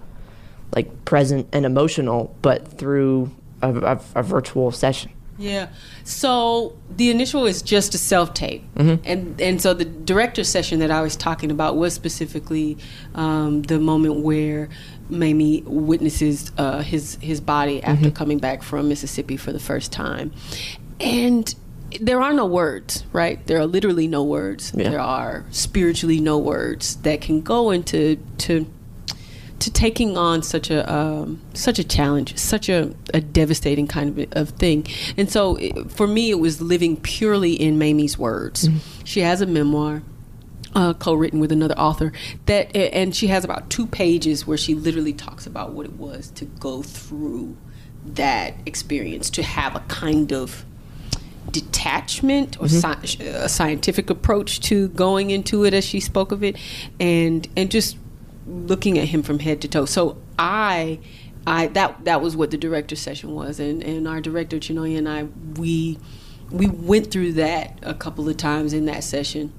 like 0.77 1.05
present 1.07 1.49
and 1.53 1.65
emotional, 1.65 2.35
but 2.43 2.69
through 2.79 3.31
a, 3.63 3.75
a, 3.75 4.01
a 4.17 4.23
virtual 4.23 4.71
session? 4.71 5.11
Yeah. 5.41 5.69
So 6.05 6.77
the 6.95 7.11
initial 7.11 7.47
is 7.47 7.63
just 7.63 7.95
a 7.95 7.99
self 7.99 8.35
tape, 8.35 8.63
and 9.05 9.41
and 9.41 9.61
so 9.61 9.73
the 9.73 9.87
director 9.87 10.45
session 10.45 10.81
that 10.81 10.91
I 10.91 11.01
was 11.01 11.17
talking 11.17 11.51
about 11.51 11.77
was 11.77 11.95
specifically 11.95 12.77
um, 13.15 13.63
the 13.63 13.79
moment 13.79 14.21
where 14.21 14.69
Mamie 15.09 15.63
witnesses 15.63 16.53
uh, 16.59 16.83
his 16.83 17.17
his 17.23 17.41
body 17.41 17.83
after 17.83 18.11
coming 18.11 18.39
back 18.39 18.63
from 18.63 18.89
Mississippi 18.89 19.39
for 19.39 19.51
the 19.53 19.59
first 19.59 19.93
time, 19.93 20.31
and 21.01 21.55
there 22.01 22.21
are 22.21 22.33
no 22.33 22.45
words, 22.45 23.05
right? 23.13 23.45
There 23.47 23.59
are 23.59 23.67
literally 23.67 24.07
no 24.07 24.23
words. 24.23 24.73
Yeah. 24.75 24.91
There 24.91 25.01
are 25.01 25.45
spiritually 25.51 26.21
no 26.21 26.39
words 26.39 26.97
that 26.97 27.23
can 27.23 27.41
go 27.41 27.71
into 27.71 28.17
to 28.39 28.67
to 29.61 29.71
taking 29.71 30.17
on 30.17 30.43
such 30.43 30.71
a 30.71 30.93
um, 30.93 31.41
such 31.55 31.79
a 31.79 31.85
challenge, 31.85 32.37
such 32.37 32.69
a, 32.69 32.95
a 33.15 33.21
devastating 33.21 33.87
kind 33.87 34.19
of, 34.19 34.33
of 34.33 34.51
thing. 34.51 34.87
And 35.17 35.31
so, 35.31 35.57
it, 35.57 35.91
for 35.91 36.07
me, 36.07 36.31
it 36.31 36.41
was 36.41 36.61
living 36.61 36.97
purely 36.97 37.53
in 37.53 37.79
Mamie's 37.79 38.19
words. 38.19 38.69
She 39.05 39.21
has 39.21 39.41
a 39.41 39.47
memoir. 39.47 40.03
Uh, 40.73 40.95
co-written 40.95 41.41
with 41.41 41.51
another 41.51 41.77
author 41.77 42.13
that 42.47 42.77
and 42.77 43.17
she 43.17 43.27
has 43.27 43.43
about 43.45 43.69
two 43.71 43.89
pages 43.89 44.47
where 44.47 44.57
she 44.57 44.73
literally 44.73 45.13
talks 45.13 45.45
about 45.45 45.73
what 45.73 45.85
it 45.85 45.95
was 45.95 46.31
to 46.31 46.45
go 46.45 46.81
through 46.81 47.57
that 48.05 48.55
experience 48.67 49.31
to 49.31 49.43
have 49.43 49.75
a 49.75 49.81
kind 49.89 50.33
of 50.33 50.65
detachment 51.51 52.61
or 52.61 52.69
sci- 52.69 53.21
a 53.25 53.49
scientific 53.49 54.11
approach 54.11 54.61
to 54.61 54.89
going 54.91 55.31
into 55.31 55.65
it 55.65 55.75
as 55.75 55.85
she 55.85 55.99
spoke 55.99 56.31
of 56.31 56.45
it 56.45 56.57
and 57.01 57.49
and 57.57 57.71
just 57.71 57.97
looking 58.51 58.99
at 58.99 59.07
him 59.07 59.23
from 59.23 59.39
head 59.39 59.61
to 59.61 59.69
toe 59.69 59.85
so 59.85 60.17
i 60.39 60.99
i 61.47 61.67
that 61.69 62.05
that 62.05 62.21
was 62.21 62.37
what 62.37 62.51
the 62.51 62.59
director 62.59 62.97
session 62.97 63.35
was 63.35 63.61
and 63.61 63.83
and 63.83 64.07
our 64.09 64.21
director 64.21 64.59
Chinonye 64.59 64.99
and 64.99 65.09
i 65.09 65.25
we 65.59 65.99
we 66.51 66.67
went 66.67 67.11
through 67.11 67.33
that 67.35 67.79
a 67.83 67.95
couple 67.95 68.29
of 68.29 68.37
times 68.37 68.73
in 68.73 68.87
that 68.87 69.05
session 69.05 69.53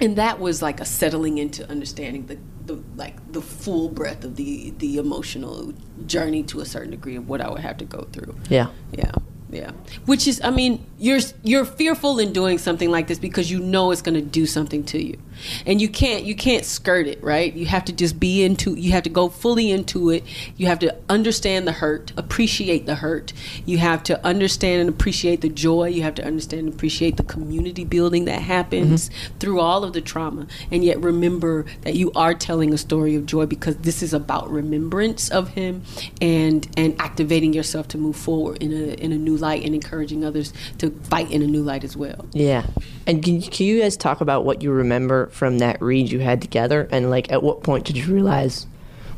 and 0.00 0.16
that 0.16 0.38
was 0.38 0.62
like 0.62 0.80
a 0.80 0.84
settling 0.84 1.38
into 1.38 1.68
understanding 1.68 2.26
the, 2.26 2.38
the 2.66 2.82
like 2.96 3.32
the 3.32 3.40
full 3.40 3.88
breadth 3.88 4.24
of 4.24 4.36
the 4.36 4.70
the 4.78 4.98
emotional 4.98 5.72
journey 6.06 6.42
to 6.44 6.60
a 6.60 6.64
certain 6.66 6.90
degree 6.90 7.16
of 7.16 7.28
what 7.28 7.40
I 7.40 7.50
would 7.50 7.60
have 7.60 7.78
to 7.78 7.84
go 7.84 8.06
through. 8.12 8.36
Yeah. 8.48 8.68
Yeah. 8.92 9.12
Yeah. 9.50 9.72
Which 10.06 10.26
is 10.26 10.40
I 10.44 10.50
mean, 10.50 10.86
you're 10.98 11.20
you're 11.42 11.64
fearful 11.64 12.18
in 12.18 12.32
doing 12.32 12.58
something 12.58 12.90
like 12.90 13.08
this 13.08 13.18
because 13.18 13.50
you 13.50 13.60
know 13.60 13.90
it's 13.90 14.02
going 14.02 14.14
to 14.14 14.20
do 14.20 14.46
something 14.46 14.84
to 14.84 15.02
you. 15.02 15.18
And 15.66 15.80
you 15.80 15.88
can't 15.88 16.24
you 16.24 16.34
can't 16.34 16.64
skirt 16.64 17.06
it, 17.06 17.22
right? 17.22 17.52
You 17.54 17.66
have 17.66 17.84
to 17.86 17.92
just 17.92 18.18
be 18.18 18.44
into 18.44 18.74
you 18.74 18.92
have 18.92 19.02
to 19.04 19.10
go 19.10 19.28
fully 19.28 19.70
into 19.70 20.10
it. 20.10 20.24
You 20.56 20.66
have 20.66 20.78
to 20.80 20.96
understand 21.08 21.66
the 21.66 21.72
hurt, 21.72 22.12
appreciate 22.16 22.86
the 22.86 22.96
hurt. 22.96 23.32
You 23.64 23.78
have 23.78 24.02
to 24.04 24.24
understand 24.24 24.80
and 24.80 24.90
appreciate 24.90 25.40
the 25.40 25.48
joy. 25.48 25.88
You 25.88 26.02
have 26.02 26.14
to 26.16 26.24
understand 26.24 26.66
and 26.66 26.74
appreciate 26.74 27.16
the 27.16 27.22
community 27.22 27.84
building 27.84 28.24
that 28.26 28.42
happens 28.42 29.08
mm-hmm. 29.08 29.38
through 29.38 29.60
all 29.60 29.84
of 29.84 29.92
the 29.92 30.00
trauma. 30.00 30.46
And 30.70 30.84
yet 30.84 31.00
remember 31.00 31.64
that 31.82 31.94
you 31.94 32.12
are 32.12 32.34
telling 32.34 32.72
a 32.72 32.78
story 32.78 33.14
of 33.14 33.26
joy 33.26 33.46
because 33.46 33.76
this 33.76 34.02
is 34.02 34.12
about 34.12 34.50
remembrance 34.50 35.30
of 35.30 35.48
him 35.50 35.82
and 36.20 36.68
and 36.76 37.00
activating 37.00 37.52
yourself 37.52 37.88
to 37.88 37.98
move 37.98 38.16
forward 38.16 38.62
in 38.62 38.72
a 38.72 38.94
in 38.94 39.12
a 39.12 39.18
new 39.18 39.36
light 39.36 39.64
and 39.64 39.74
encouraging 39.74 40.24
others 40.24 40.52
to 40.78 40.90
fight 41.04 41.30
in 41.30 41.42
a 41.42 41.46
new 41.46 41.62
light 41.62 41.84
as 41.84 41.96
well. 41.96 42.26
Yeah. 42.32 42.66
And 43.08 43.22
can, 43.22 43.40
can 43.40 43.64
you 43.64 43.80
guys 43.80 43.96
talk 43.96 44.20
about 44.20 44.44
what 44.44 44.62
you 44.62 44.70
remember 44.70 45.28
from 45.28 45.58
that 45.60 45.80
read 45.80 46.12
you 46.12 46.20
had 46.20 46.42
together? 46.42 46.86
And, 46.92 47.08
like, 47.08 47.32
at 47.32 47.42
what 47.42 47.62
point 47.62 47.86
did 47.86 47.96
you 47.96 48.12
realize 48.12 48.66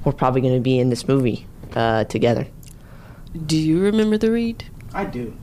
we're 0.04 0.12
probably 0.12 0.40
going 0.40 0.54
to 0.54 0.60
be 0.60 0.78
in 0.78 0.90
this 0.90 1.08
movie 1.08 1.48
uh, 1.74 2.04
together? 2.04 2.46
Do 3.46 3.56
you 3.56 3.80
remember 3.80 4.16
the 4.16 4.30
read? 4.30 4.64
I 4.94 5.06
do. 5.06 5.36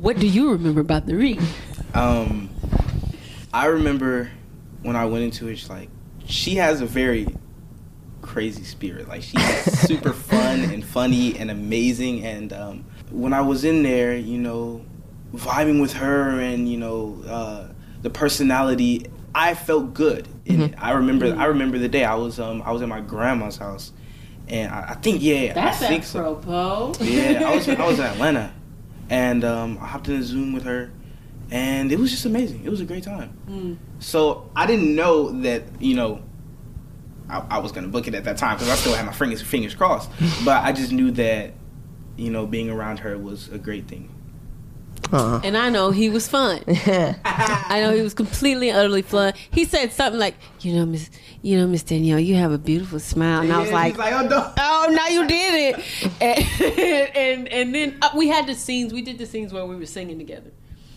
What 0.00 0.18
do 0.18 0.26
you 0.26 0.52
remember 0.52 0.80
about 0.80 1.04
the 1.04 1.16
read? 1.16 1.42
Um, 1.92 2.48
I 3.52 3.66
remember 3.66 4.30
when 4.82 4.96
I 4.96 5.04
went 5.04 5.24
into 5.24 5.48
it, 5.48 5.52
it's 5.52 5.68
like 5.68 5.90
she 6.26 6.56
has 6.56 6.80
a 6.80 6.86
very 6.86 7.28
crazy 8.22 8.64
spirit. 8.64 9.06
Like 9.06 9.22
she's 9.22 9.42
super 9.86 10.14
fun 10.14 10.60
and 10.60 10.82
funny 10.82 11.38
and 11.38 11.50
amazing. 11.50 12.24
And 12.24 12.52
um, 12.54 12.84
when 13.10 13.34
I 13.34 13.42
was 13.42 13.64
in 13.64 13.82
there, 13.82 14.16
you 14.16 14.38
know, 14.38 14.84
vibing 15.36 15.80
with 15.80 15.94
her 15.94 16.40
and 16.40 16.68
you 16.68 16.78
know 16.78 17.22
uh, 17.26 17.68
the 18.02 18.10
personality, 18.10 19.06
I 19.34 19.54
felt 19.54 19.94
good 19.94 20.28
in 20.44 20.62
it. 20.62 20.74
I 20.78 20.92
remember. 20.92 21.34
I 21.36 21.46
remember 21.46 21.78
the 21.78 21.88
day 21.88 22.04
I 22.04 22.14
was 22.14 22.38
um 22.38 22.62
I 22.62 22.72
was 22.72 22.82
at 22.82 22.88
my 22.88 23.00
grandma's 23.00 23.56
house, 23.56 23.92
and 24.48 24.72
I, 24.72 24.90
I 24.90 24.94
think 24.94 25.22
yeah, 25.22 25.52
That's 25.52 25.82
I 25.82 25.88
think 25.88 26.04
so. 26.04 26.20
apropos. 26.20 26.94
Yeah, 27.00 27.42
I 27.46 27.54
was 27.54 27.68
I 27.68 27.86
was 27.86 27.98
in 28.00 28.04
Atlanta, 28.04 28.52
and 29.10 29.44
um, 29.44 29.78
I 29.80 29.86
hopped 29.86 30.08
in 30.08 30.16
a 30.16 30.22
Zoom 30.22 30.52
with 30.52 30.64
her, 30.64 30.90
and 31.50 31.92
it 31.92 31.98
was 31.98 32.10
just 32.10 32.24
amazing. 32.24 32.64
It 32.64 32.70
was 32.70 32.80
a 32.80 32.84
great 32.84 33.02
time. 33.02 33.36
Mm. 33.48 33.76
So 33.98 34.50
I 34.54 34.66
didn't 34.66 34.94
know 34.94 35.42
that 35.42 35.64
you 35.80 35.94
know 35.94 36.22
I, 37.28 37.44
I 37.50 37.58
was 37.58 37.72
gonna 37.72 37.88
book 37.88 38.06
it 38.06 38.14
at 38.14 38.24
that 38.24 38.38
time 38.38 38.56
because 38.56 38.70
I 38.70 38.76
still 38.76 38.94
had 38.94 39.04
my 39.06 39.12
fingers 39.12 39.42
fingers 39.42 39.74
crossed. 39.74 40.10
but 40.44 40.64
I 40.64 40.72
just 40.72 40.92
knew 40.92 41.10
that 41.12 41.52
you 42.16 42.30
know 42.30 42.46
being 42.46 42.70
around 42.70 43.00
her 43.00 43.18
was 43.18 43.48
a 43.48 43.58
great 43.58 43.88
thing. 43.88 44.12
Aw. 45.12 45.40
And 45.44 45.56
I 45.56 45.70
know 45.70 45.90
he 45.90 46.08
was 46.08 46.26
fun. 46.28 46.62
I 46.66 47.80
know 47.80 47.94
he 47.94 48.02
was 48.02 48.14
completely 48.14 48.68
and 48.70 48.78
utterly 48.78 49.02
fun. 49.02 49.34
He 49.50 49.64
said 49.64 49.92
something 49.92 50.18
like, 50.18 50.34
"You 50.60 50.74
know, 50.74 50.86
Miss, 50.86 51.10
you 51.42 51.56
know, 51.58 51.66
Miss 51.66 51.82
Danielle, 51.82 52.18
you 52.20 52.34
have 52.36 52.52
a 52.52 52.58
beautiful 52.58 52.98
smile," 52.98 53.42
and 53.42 53.52
I 53.52 53.60
was 53.60 53.70
like, 53.70 53.96
like, 53.96 54.12
oh 54.12 54.26
no. 54.26 54.52
"Oh, 54.58 54.88
now 54.90 55.06
you 55.08 55.26
did 55.26 55.76
it." 55.76 55.84
And 56.20 57.16
and, 57.16 57.48
and 57.48 57.74
then 57.74 57.98
uh, 58.02 58.10
we 58.16 58.28
had 58.28 58.46
the 58.46 58.54
scenes. 58.54 58.92
We 58.92 59.02
did 59.02 59.18
the 59.18 59.26
scenes 59.26 59.52
where 59.52 59.64
we 59.64 59.76
were 59.76 59.86
singing 59.86 60.18
together. 60.18 60.50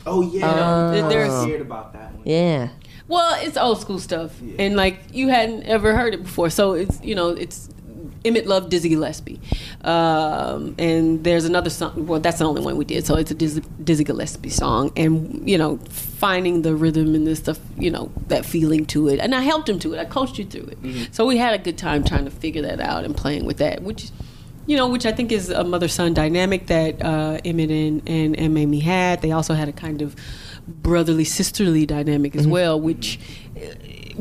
Oh 0.06 0.22
yeah, 0.22 0.41
know, 0.56 1.06
I 1.06 1.10
there's- 1.10 1.30
was 1.32 1.43
scared 1.43 1.62
about 1.62 1.93
that 1.93 2.13
one. 2.13 2.24
Yeah. 2.26 2.69
Well, 3.08 3.38
it's 3.43 3.58
old 3.58 3.82
school 3.82 3.98
stuff, 4.00 4.39
and 4.60 4.76
like 4.76 5.00
you 5.12 5.30
hadn't 5.30 5.63
ever 5.63 5.95
heard 5.95 6.13
it 6.13 6.22
before, 6.24 6.50
so 6.52 6.74
it's 6.74 7.02
you 7.04 7.15
know 7.15 7.30
it's 7.30 7.67
Emmett 8.26 8.48
loved 8.48 8.70
Dizzy 8.70 8.90
Gillespie, 8.90 9.40
um, 9.82 10.76
and 10.78 11.24
there's 11.24 11.46
another 11.46 11.70
song. 11.70 12.06
Well, 12.06 12.20
that's 12.20 12.40
the 12.40 12.46
only 12.46 12.62
one 12.62 12.76
we 12.78 12.86
did, 12.86 13.06
so 13.06 13.16
it's 13.16 13.32
a 13.32 13.34
Dizzy, 13.34 13.64
Dizzy 13.84 14.04
Gillespie 14.04 14.50
song, 14.50 14.92
and 14.98 15.48
you 15.50 15.58
know 15.58 15.78
finding 15.90 16.62
the 16.64 16.76
rhythm 16.76 17.16
and 17.16 17.26
this 17.26 17.40
stuff, 17.40 17.60
you 17.78 17.90
know 17.90 18.12
that 18.28 18.46
feeling 18.46 18.86
to 18.88 19.08
it, 19.08 19.20
and 19.20 19.34
I 19.34 19.42
helped 19.42 19.70
him 19.70 19.80
to 19.80 19.94
it. 19.94 20.00
I 20.00 20.06
coached 20.06 20.38
you 20.38 20.46
through 20.46 20.70
it, 20.72 21.14
so 21.14 21.26
we 21.26 21.38
had 21.38 21.54
a 21.54 21.58
good 21.58 21.78
time 21.78 22.04
trying 22.04 22.26
to 22.26 22.32
figure 22.32 22.62
that 22.64 22.80
out 22.80 23.06
and 23.06 23.16
playing 23.16 23.46
with 23.46 23.58
that, 23.58 23.82
which. 23.84 24.10
You 24.68 24.78
know, 24.78 24.88
which 24.88 25.08
I 25.08 25.12
think 25.12 25.32
is 25.32 25.50
a 25.50 25.64
mother-son 25.64 26.14
dynamic 26.14 26.68
that 26.68 27.04
uh, 27.04 27.40
Emmett 27.44 27.72
and, 27.72 28.08
and, 28.08 28.38
and 28.38 28.54
Mamie 28.54 28.82
had. 28.82 29.20
They 29.24 29.32
also 29.32 29.56
had 29.56 29.68
a 29.68 29.72
kind 29.72 30.04
of 30.04 30.16
brotherly 30.70 31.24
sisterly 31.24 31.86
dynamic 31.86 32.36
as 32.36 32.48
well 32.48 32.80
which 32.80 33.20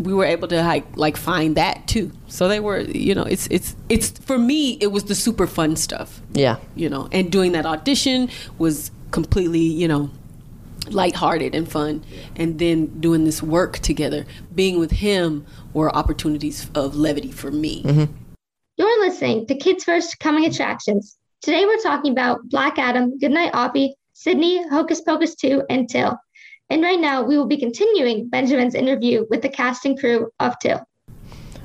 we 0.04 0.14
were 0.14 0.24
able 0.24 0.48
to 0.48 0.56
like 0.62 0.84
like 0.96 1.16
find 1.16 1.56
that 1.56 1.86
too 1.86 2.10
so 2.28 2.48
they 2.48 2.60
were 2.60 2.80
you 2.80 3.14
know 3.14 3.22
it's 3.24 3.46
it's 3.50 3.74
it's 3.88 4.10
for 4.10 4.38
me 4.38 4.78
it 4.80 4.88
was 4.88 5.04
the 5.04 5.14
super 5.14 5.46
fun 5.46 5.76
stuff 5.76 6.20
Yeah. 6.32 6.56
you 6.74 6.88
know 6.88 7.08
and 7.12 7.30
doing 7.32 7.52
that 7.52 7.66
audition 7.66 8.28
was 8.58 8.90
completely 9.10 9.60
you 9.60 9.88
know 9.88 10.10
lighthearted 10.90 11.54
and 11.54 11.70
fun 11.70 12.02
and 12.36 12.58
then 12.58 12.86
doing 13.00 13.24
this 13.24 13.42
work 13.42 13.78
together 13.80 14.24
being 14.54 14.78
with 14.78 14.90
him 14.90 15.44
were 15.74 15.94
opportunities 15.94 16.70
of 16.74 16.94
levity 16.96 17.30
for 17.32 17.50
me 17.50 17.82
Mm-hmm. 17.82 18.12
You're 18.76 19.00
listening 19.06 19.44
to 19.46 19.56
Kids 19.56 19.82
First 19.82 20.20
Coming 20.20 20.44
Attractions. 20.44 21.18
Today 21.42 21.64
we're 21.66 21.80
talking 21.82 22.12
about 22.12 22.48
Black 22.48 22.78
Adam, 22.78 23.18
Goodnight 23.18 23.52
Oppie, 23.52 23.94
Sydney, 24.12 24.62
Hocus 24.68 25.00
Pocus 25.00 25.34
2, 25.34 25.64
and 25.68 25.88
Till. 25.88 26.16
And 26.70 26.82
right 26.82 27.00
now 27.00 27.22
we 27.22 27.38
will 27.38 27.46
be 27.46 27.56
continuing 27.56 28.28
Benjamin's 28.28 28.74
interview 28.74 29.26
with 29.30 29.42
the 29.42 29.48
cast 29.48 29.84
and 29.86 29.98
crew 29.98 30.30
of 30.38 30.58
Till. 30.58 30.86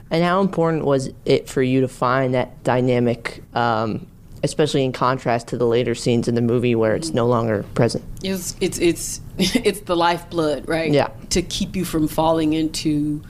And 0.09 0.23
how 0.23 0.41
important 0.41 0.85
was 0.85 1.09
it 1.25 1.49
for 1.49 1.61
you 1.61 1.81
to 1.81 1.87
find 1.87 2.33
that 2.35 2.63
dynamic, 2.63 3.43
um, 3.53 4.07
especially 4.43 4.85
in 4.85 4.91
contrast 4.91 5.47
to 5.49 5.57
the 5.57 5.65
later 5.65 5.95
scenes 5.95 6.27
in 6.27 6.35
the 6.35 6.41
movie 6.41 6.75
where 6.75 6.95
it's 6.95 7.09
no 7.09 7.25
longer 7.25 7.63
present? 7.73 8.03
It's 8.23 8.55
it's 8.61 8.77
it's 8.79 9.21
it's 9.37 9.81
the 9.81 9.95
lifeblood, 9.95 10.69
right? 10.69 10.91
Yeah. 10.91 11.07
To 11.31 11.41
keep 11.41 11.75
you 11.75 11.83
from 11.83 12.07
falling 12.07 12.53
into 12.53 13.23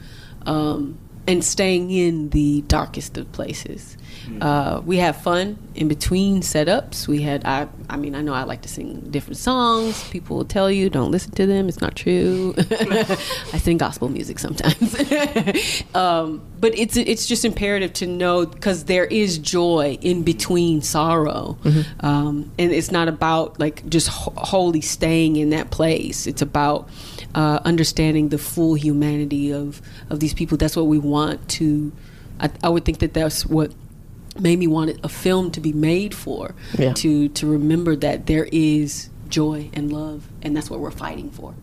um, 0.46 0.98
and 1.26 1.44
staying 1.44 1.90
in 1.90 2.30
the 2.30 2.62
darkest 2.64 3.18
of 3.18 3.32
places. 3.32 3.98
Uh, 4.42 4.82
we 4.86 4.98
have 4.98 5.18
fun 5.18 5.58
in 5.76 5.88
between 5.88 6.42
setups. 6.42 7.08
We 7.08 7.22
had 7.22 7.46
I 7.46 7.68
I 7.90 7.98
mean 7.98 8.16
I 8.16 8.22
know 8.22 8.34
I 8.34 8.44
like 8.44 8.62
to 8.64 8.70
sing 8.70 9.00
different 9.12 9.38
songs. 9.38 10.08
People 10.10 10.38
will 10.38 10.46
tell 10.46 10.70
you 10.72 10.90
don't 10.90 11.12
listen 11.12 11.32
to 11.32 11.46
them. 11.46 11.68
It's 11.68 11.82
not 11.82 11.96
true. 11.96 12.54
I 12.58 13.58
sing 13.58 13.78
gospel 13.78 14.10
music 14.10 14.40
sometimes, 14.40 14.96
um, 15.96 16.42
but 16.60 16.78
it's 16.78 16.96
it's 16.98 17.26
just 17.26 17.46
imperative 17.46 17.94
to 17.94 18.08
know 18.08 18.46
because 18.46 18.86
there 18.86 19.06
is 19.06 19.38
joy 19.38 19.98
in 20.02 20.24
between 20.24 20.82
sorrow, 20.82 21.58
um, 22.00 22.52
and 22.58 22.72
it's 22.72 22.92
not 22.92 23.08
about 23.08 23.60
like 23.60 23.88
just 23.90 24.08
ho- 24.08 24.34
wholly 24.38 24.82
staying 24.82 25.36
in 25.36 25.50
that 25.52 25.72
place. 25.72 26.28
It's 26.28 26.42
about 26.42 26.90
uh, 27.36 27.60
understanding 27.66 28.30
the 28.30 28.38
full 28.38 28.76
humanity 28.76 29.52
of 29.52 29.82
of 30.10 30.20
these 30.20 30.34
people. 30.34 30.58
That's 30.58 30.76
what 30.76 30.88
we 30.88 31.00
want 31.00 31.48
to. 31.50 31.92
I, 32.40 32.50
I 32.64 32.70
would 32.70 32.84
think 32.84 33.00
that 33.00 33.14
that's 33.14 33.46
what 33.46 33.72
made 34.40 34.60
me 34.60 34.68
want 34.68 35.00
a 35.04 35.10
film 35.10 35.52
to 35.52 35.62
be 35.62 35.74
made 35.74 36.14
for. 36.14 36.56
Yeah. 36.78 36.94
To 36.94 37.30
to 37.30 37.48
remember 37.48 37.96
that 37.98 38.26
there 38.26 38.48
is 38.52 39.10
joy 39.30 39.70
and 39.74 39.92
love, 39.92 40.28
and 40.42 40.56
that's 40.56 40.70
what 40.70 40.80
we're 40.80 40.92
fighting 40.92 41.32
for. 41.32 41.56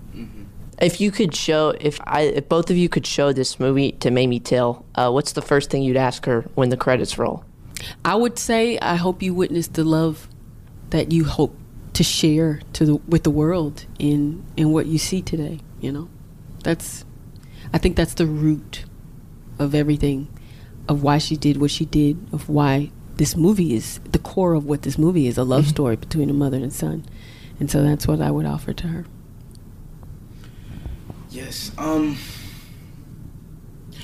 If 0.81 0.99
you 0.99 1.11
could 1.11 1.37
show, 1.37 1.75
if 1.79 2.01
I, 2.05 2.23
if 2.23 2.49
both 2.49 2.71
of 2.71 2.77
you 2.77 2.89
could 2.89 3.07
show 3.07 3.35
this 3.35 3.61
movie 3.61 3.93
to 3.93 4.11
Mamie 4.11 4.41
Till, 4.41 4.85
uh, 4.95 5.11
what's 5.11 5.33
the 5.33 5.43
first 5.43 5.69
thing 5.69 5.83
you'd 5.83 5.99
ask 5.99 6.25
her 6.25 6.47
when 6.55 6.71
the 6.71 6.77
credits 6.77 7.19
roll? 7.19 7.45
I 8.03 8.15
would 8.15 8.39
say 8.39 8.79
I 8.79 8.97
hope 8.97 9.23
you 9.23 9.35
witness 9.35 9.69
the 9.69 9.85
love 9.85 10.27
that 10.89 11.13
you 11.13 11.25
hope 11.25 11.55
to 11.93 12.03
share 12.03 12.61
to 12.73 12.87
the 12.87 12.95
with 12.97 13.25
the 13.25 13.31
world 13.31 13.85
in 13.99 14.43
in 14.57 14.73
what 14.73 14.87
you 14.87 14.99
see 14.99 15.21
today. 15.21 15.61
You 15.81 15.93
know, 15.93 16.09
that's 16.63 17.05
I 17.73 17.79
think 17.79 17.97
that's 17.97 18.15
the 18.15 18.27
root 18.27 18.85
of 19.59 19.75
everything, 19.75 20.29
of 20.91 21.05
why 21.05 21.19
she 21.19 21.37
did 21.37 21.61
what 21.61 21.71
she 21.71 21.85
did, 21.85 22.19
of 22.33 22.49
why 22.49 22.91
this 23.15 23.37
movie 23.37 23.75
is 23.77 24.01
the 24.11 24.19
core 24.19 24.55
of 24.55 24.65
what 24.65 24.83
this 24.83 24.99
movie 24.99 25.29
is 25.29 25.39
a 25.39 25.45
love 25.45 25.69
story 25.69 25.95
between 25.95 26.29
a 26.29 26.33
mother 26.33 26.57
and 26.57 26.73
son, 26.73 27.05
and 27.61 27.71
so 27.71 27.81
that's 27.85 28.09
what 28.09 28.21
I 28.21 28.33
would 28.33 28.45
offer 28.45 28.73
to 28.73 28.89
her. 28.89 29.05
Yes. 31.31 31.71
Um. 31.79 32.19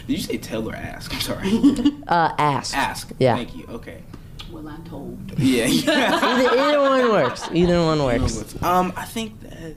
Did 0.07 0.13
you 0.13 0.19
say 0.19 0.39
tell 0.39 0.69
or 0.71 0.77
ask? 0.77 1.13
I'm 1.13 1.21
sorry. 1.21 1.51
Uh, 2.07 2.33
ask. 2.39 2.77
ask. 2.77 3.11
Yeah. 3.19 3.35
Thank 3.35 3.57
you. 3.57 3.67
Okay. 3.69 4.05
Well, 4.53 4.69
I'm 4.69 4.85
told. 4.85 5.37
Yeah. 5.41 5.65
yeah. 5.65 6.15
Either, 6.23 6.57
either 6.57 6.81
one 6.81 7.11
works. 7.11 7.49
Either 7.53 7.83
one 7.83 8.05
works. 8.05 8.63
Um, 8.63 8.93
I 8.97 9.05
think 9.05 9.41
that 9.41 9.75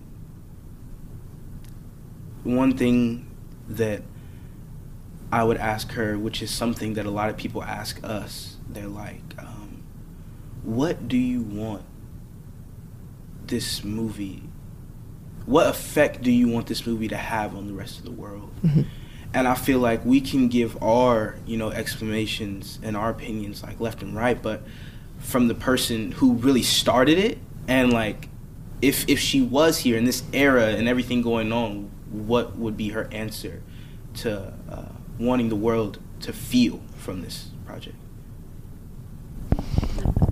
one 2.44 2.78
thing 2.78 3.26
that 3.68 4.04
I 5.32 5.44
would 5.44 5.58
ask 5.58 5.92
her, 5.92 6.18
which 6.18 6.42
is 6.42 6.50
something 6.50 6.94
that 6.96 7.06
a 7.06 7.12
lot 7.12 7.30
of 7.30 7.38
people 7.38 7.64
ask 7.64 8.00
us, 8.04 8.58
they're 8.68 8.88
like, 8.88 9.22
um, 9.38 9.84
"What 10.64 11.08
do 11.08 11.18
you 11.18 11.42
want 11.42 11.84
this 13.48 13.84
movie? 13.84 14.44
What 15.46 15.68
effect 15.68 16.22
do 16.22 16.32
you 16.32 16.48
want 16.48 16.68
this 16.68 16.86
movie 16.86 17.08
to 17.08 17.18
have 17.18 17.56
on 17.56 17.68
the 17.68 17.74
rest 17.74 18.00
of 18.00 18.06
the 18.06 18.12
world?" 18.12 18.52
And 19.34 19.48
I 19.48 19.54
feel 19.54 19.80
like 19.80 20.04
we 20.04 20.22
can 20.22 20.48
give 20.48 20.82
our, 20.82 21.36
you 21.46 21.56
know, 21.58 21.70
explanations 21.70 22.80
and 22.82 22.98
our 22.98 23.12
opinions 23.12 23.62
like 23.62 23.80
left 23.80 24.02
and 24.02 24.16
right, 24.16 24.42
but 24.42 24.64
from 25.20 25.48
the 25.48 25.54
person 25.56 26.14
who 26.14 26.34
really 26.34 26.64
started 26.64 27.18
it 27.20 27.38
and 27.68 27.92
like 27.94 28.30
if 28.82 29.08
if 29.08 29.20
she 29.20 29.42
was 29.42 29.80
here 29.80 29.98
in 29.98 30.06
this 30.06 30.24
era 30.34 30.68
and 30.68 30.88
everything 30.88 31.22
going 31.22 31.52
on, 31.52 31.92
what 32.10 32.58
would 32.58 32.78
be 32.78 32.90
her 32.90 33.08
answer 33.12 33.62
to 34.16 34.54
uh, 34.70 34.86
wanting 35.20 35.50
the 35.50 35.56
world 35.56 36.00
to 36.22 36.34
feel 36.34 36.80
from 36.96 37.22
this 37.22 37.50
project? 37.66 37.96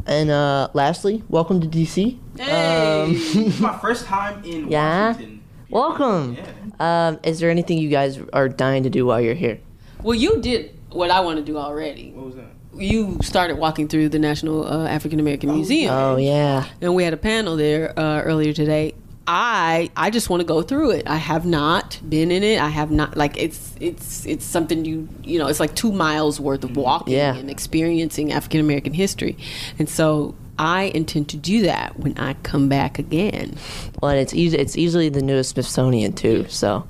And 0.05 0.29
uh, 0.31 0.69
lastly, 0.73 1.23
welcome 1.27 1.59
to 1.61 1.67
DC. 1.67 2.13
Um, 2.39 3.11
It's 3.13 3.59
my 3.59 3.77
first 3.79 4.05
time 4.05 4.43
in 4.45 4.69
Yeah? 4.69 5.07
Washington. 5.11 5.43
welcome. 5.69 6.37
Yeah. 6.79 7.07
Um, 7.07 7.19
is 7.23 7.39
there 7.39 7.49
anything 7.49 7.77
you 7.77 7.89
guys 7.89 8.19
are 8.31 8.47
dying 8.47 8.83
to 8.83 8.89
do 8.89 9.05
while 9.05 9.19
you're 9.19 9.33
here? 9.35 9.59
Well, 10.03 10.15
you 10.15 10.39
did 10.41 10.77
what 10.91 11.11
I 11.11 11.19
want 11.19 11.39
to 11.39 11.43
do 11.43 11.57
already. 11.57 12.11
What 12.11 12.25
was 12.27 12.35
that? 12.35 12.45
You 12.75 13.17
started 13.23 13.57
walking 13.57 13.87
through 13.87 14.09
the 14.09 14.19
National 14.19 14.65
uh, 14.65 14.87
African 14.87 15.19
American 15.19 15.51
Museum. 15.51 15.91
Oh 15.93 16.15
yeah. 16.17 16.65
and 16.79 16.93
we 16.93 17.03
had 17.03 17.11
a 17.13 17.17
panel 17.17 17.55
there 17.57 17.97
uh, 17.99 18.21
earlier 18.21 18.53
today. 18.53 18.93
I 19.27 19.89
I 19.97 20.09
just 20.09 20.29
want 20.29 20.39
to 20.41 20.45
go 20.47 20.61
through 20.61 20.91
it. 20.91 21.07
I 21.07 21.17
have 21.17 21.45
not 21.45 21.99
been 22.07 22.31
in 22.31 22.43
it. 22.43 22.59
I 22.61 22.69
have 22.69 22.91
not 22.91 23.17
like 23.17 23.37
it's 23.37 23.75
it's 23.79 24.25
it's 24.25 24.45
something 24.45 24.85
you 24.85 25.07
you 25.23 25.37
know 25.37 25.47
it's 25.47 25.59
like 25.59 25.75
two 25.75 25.91
miles 25.91 26.39
worth 26.39 26.63
of 26.63 26.77
walking 26.77 27.13
Yeah. 27.15 27.35
and 27.35 27.49
experiencing 27.49 28.31
African 28.31 28.61
American 28.61 28.93
history, 28.93 29.37
and 29.77 29.89
so 29.89 30.33
I 30.57 30.83
intend 30.95 31.29
to 31.29 31.37
do 31.37 31.63
that 31.63 31.99
when 31.99 32.17
I 32.17 32.33
come 32.43 32.69
back 32.69 32.97
again. 32.99 33.57
Well, 34.01 34.11
and 34.11 34.19
it's 34.19 34.33
easy. 34.33 34.57
It's 34.57 34.77
easily 34.77 35.09
the 35.09 35.21
newest 35.21 35.51
Smithsonian 35.51 36.13
too. 36.13 36.45
So, 36.49 36.87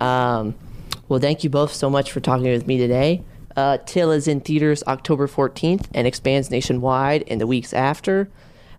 um, 0.00 0.54
well, 1.08 1.20
thank 1.20 1.42
you 1.44 1.48
both 1.50 1.72
so 1.72 1.88
much 1.88 2.12
for 2.12 2.20
talking 2.20 2.50
with 2.50 2.66
me 2.66 2.76
today. 2.76 3.22
Uh, 3.56 3.78
Till 3.86 4.10
is 4.12 4.28
in 4.28 4.40
theaters 4.40 4.82
October 4.86 5.26
14th 5.26 5.86
and 5.94 6.06
expands 6.06 6.50
nationwide 6.50 7.22
in 7.22 7.38
the 7.38 7.46
weeks 7.46 7.72
after. 7.72 8.28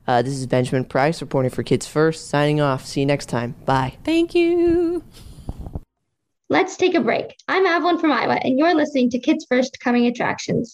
Uh, 0.09 0.23
this 0.23 0.33
is 0.33 0.47
Benjamin 0.47 0.83
Price 0.85 1.21
reporting 1.21 1.51
for 1.51 1.61
Kids 1.61 1.85
First. 1.85 2.29
Signing 2.29 2.59
off. 2.59 2.83
See 2.83 3.01
you 3.01 3.05
next 3.05 3.27
time. 3.27 3.53
Bye. 3.65 3.95
Thank 4.03 4.33
you. 4.33 5.03
Let's 6.49 6.77
take 6.77 6.95
a 6.95 6.99
break. 6.99 7.35
I'm 7.47 7.63
Avalon 7.67 7.99
from 7.99 8.11
Iowa, 8.11 8.39
and 8.43 8.57
you're 8.57 8.73
listening 8.73 9.11
to 9.11 9.19
Kids 9.19 9.45
First 9.47 9.77
Coming 9.81 10.07
Attractions. 10.07 10.73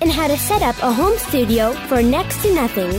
and 0.00 0.10
how 0.10 0.26
to 0.26 0.36
set 0.36 0.62
up 0.62 0.76
a 0.82 0.90
home 0.90 1.16
studio 1.18 1.72
for 1.88 2.02
next 2.02 2.42
to 2.42 2.54
nothing. 2.54 2.98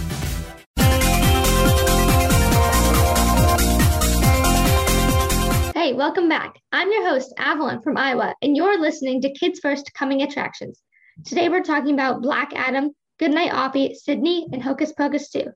Hey, 5.91 5.97
welcome 5.97 6.29
back. 6.29 6.57
I'm 6.71 6.89
your 6.89 7.05
host, 7.05 7.33
Avalon 7.37 7.81
from 7.81 7.97
Iowa, 7.97 8.33
and 8.41 8.55
you're 8.55 8.79
listening 8.79 9.19
to 9.21 9.33
Kids 9.33 9.59
First 9.59 9.93
Coming 9.93 10.21
Attractions. 10.21 10.81
Today 11.25 11.49
we're 11.49 11.63
talking 11.63 11.93
about 11.93 12.21
Black 12.21 12.53
Adam, 12.55 12.91
Goodnight 13.19 13.51
Oppie, 13.51 13.93
Sidney, 13.93 14.47
and 14.53 14.63
Hocus 14.63 14.93
Pocus 14.93 15.29
2. 15.31 15.47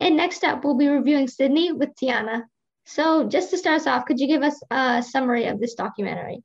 And 0.00 0.14
next 0.14 0.44
up, 0.44 0.62
we'll 0.62 0.76
be 0.76 0.88
reviewing 0.88 1.26
Sidney 1.26 1.72
with 1.72 1.88
Tiana. 1.94 2.42
So, 2.84 3.26
just 3.26 3.48
to 3.48 3.56
start 3.56 3.76
us 3.76 3.86
off, 3.86 4.04
could 4.04 4.20
you 4.20 4.26
give 4.26 4.42
us 4.42 4.60
a 4.70 5.02
summary 5.02 5.46
of 5.46 5.58
this 5.58 5.72
documentary? 5.72 6.42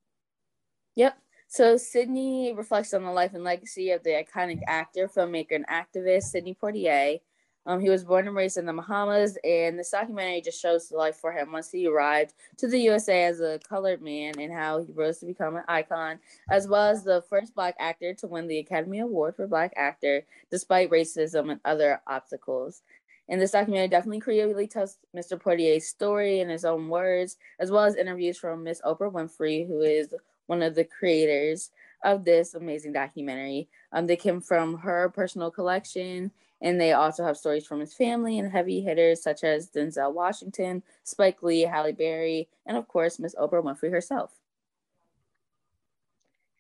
Yep. 0.96 1.18
So 1.50 1.76
Sidney 1.76 2.54
reflects 2.54 2.94
on 2.94 3.04
the 3.04 3.12
life 3.12 3.34
and 3.34 3.44
legacy 3.44 3.92
of 3.92 4.04
the 4.04 4.12
iconic 4.12 4.62
actor, 4.70 5.10
filmmaker, 5.10 5.56
and 5.56 5.68
activist 5.68 6.32
Sidney 6.32 6.56
Poitier. 6.56 7.20
Um, 7.66 7.80
he 7.80 7.90
was 7.90 8.04
born 8.04 8.28
and 8.28 8.36
raised 8.36 8.58
in 8.58 8.66
the 8.66 8.74
Bahamas, 8.74 9.38
and 9.44 9.80
this 9.80 9.92
documentary 9.92 10.42
just 10.42 10.62
shows 10.62 10.90
the 10.90 10.98
life 10.98 11.16
for 11.16 11.32
him 11.32 11.52
once 11.52 11.72
he 11.72 11.88
arrived 11.88 12.34
to 12.58 12.68
the 12.68 12.80
USA 12.80 13.24
as 13.24 13.40
a 13.40 13.60
colored 13.68 14.02
man 14.02 14.34
and 14.38 14.52
how 14.52 14.84
he 14.84 14.92
rose 14.92 15.20
to 15.20 15.26
become 15.26 15.56
an 15.56 15.64
icon, 15.70 16.20
as 16.50 16.68
well 16.68 16.90
as 16.90 17.04
the 17.04 17.24
first 17.30 17.56
Black 17.56 17.76
actor 17.80 18.14
to 18.16 18.28
win 18.28 18.48
the 18.48 18.60
Academy 18.60 19.00
Award 19.00 19.36
for 19.36 19.48
Black 19.48 19.74
Actor, 19.78 20.26
despite 20.52 20.92
racism 20.92 21.52
and 21.52 21.62
other 21.64 22.02
obstacles. 22.06 22.82
And 23.30 23.40
this 23.40 23.52
documentary 23.52 23.88
definitely 23.88 24.20
creatively 24.20 24.68
tells 24.68 24.98
Mr. 25.16 25.42
Poitier's 25.42 25.88
story 25.88 26.42
in 26.42 26.50
his 26.50 26.66
own 26.66 26.90
words, 26.90 27.38
as 27.60 27.72
well 27.72 27.86
as 27.86 27.96
interviews 27.96 28.38
from 28.38 28.64
Miss 28.64 28.82
Oprah 28.82 29.12
Winfrey, 29.12 29.66
who 29.66 29.82
is 29.82 30.14
one 30.48 30.62
of 30.62 30.76
the 30.76 30.84
creators 30.84 31.72
of 32.04 32.26
this 32.26 32.54
amazing 32.54 32.92
documentary. 32.92 33.70
Um, 33.94 34.08
they 34.08 34.18
came 34.18 34.42
from 34.42 34.78
her 34.80 35.10
personal 35.10 35.50
collection 35.50 36.32
and 36.64 36.80
they 36.80 36.94
also 36.94 37.24
have 37.24 37.38
stories 37.38 37.68
from 37.68 37.82
his 37.82 37.94
family 37.94 38.40
and 38.40 38.50
heavy 38.50 38.82
hitters 38.82 39.22
such 39.22 39.44
as 39.44 39.70
Denzel 39.70 40.14
Washington, 40.14 40.82
Spike 41.04 41.44
Lee, 41.44 41.62
Halle 41.62 41.92
Berry, 41.92 42.48
and 42.66 42.78
of 42.78 42.88
course, 42.88 43.20
Miss 43.20 43.36
Oprah 43.36 43.62
Winfrey 43.62 43.92
herself. 43.92 44.32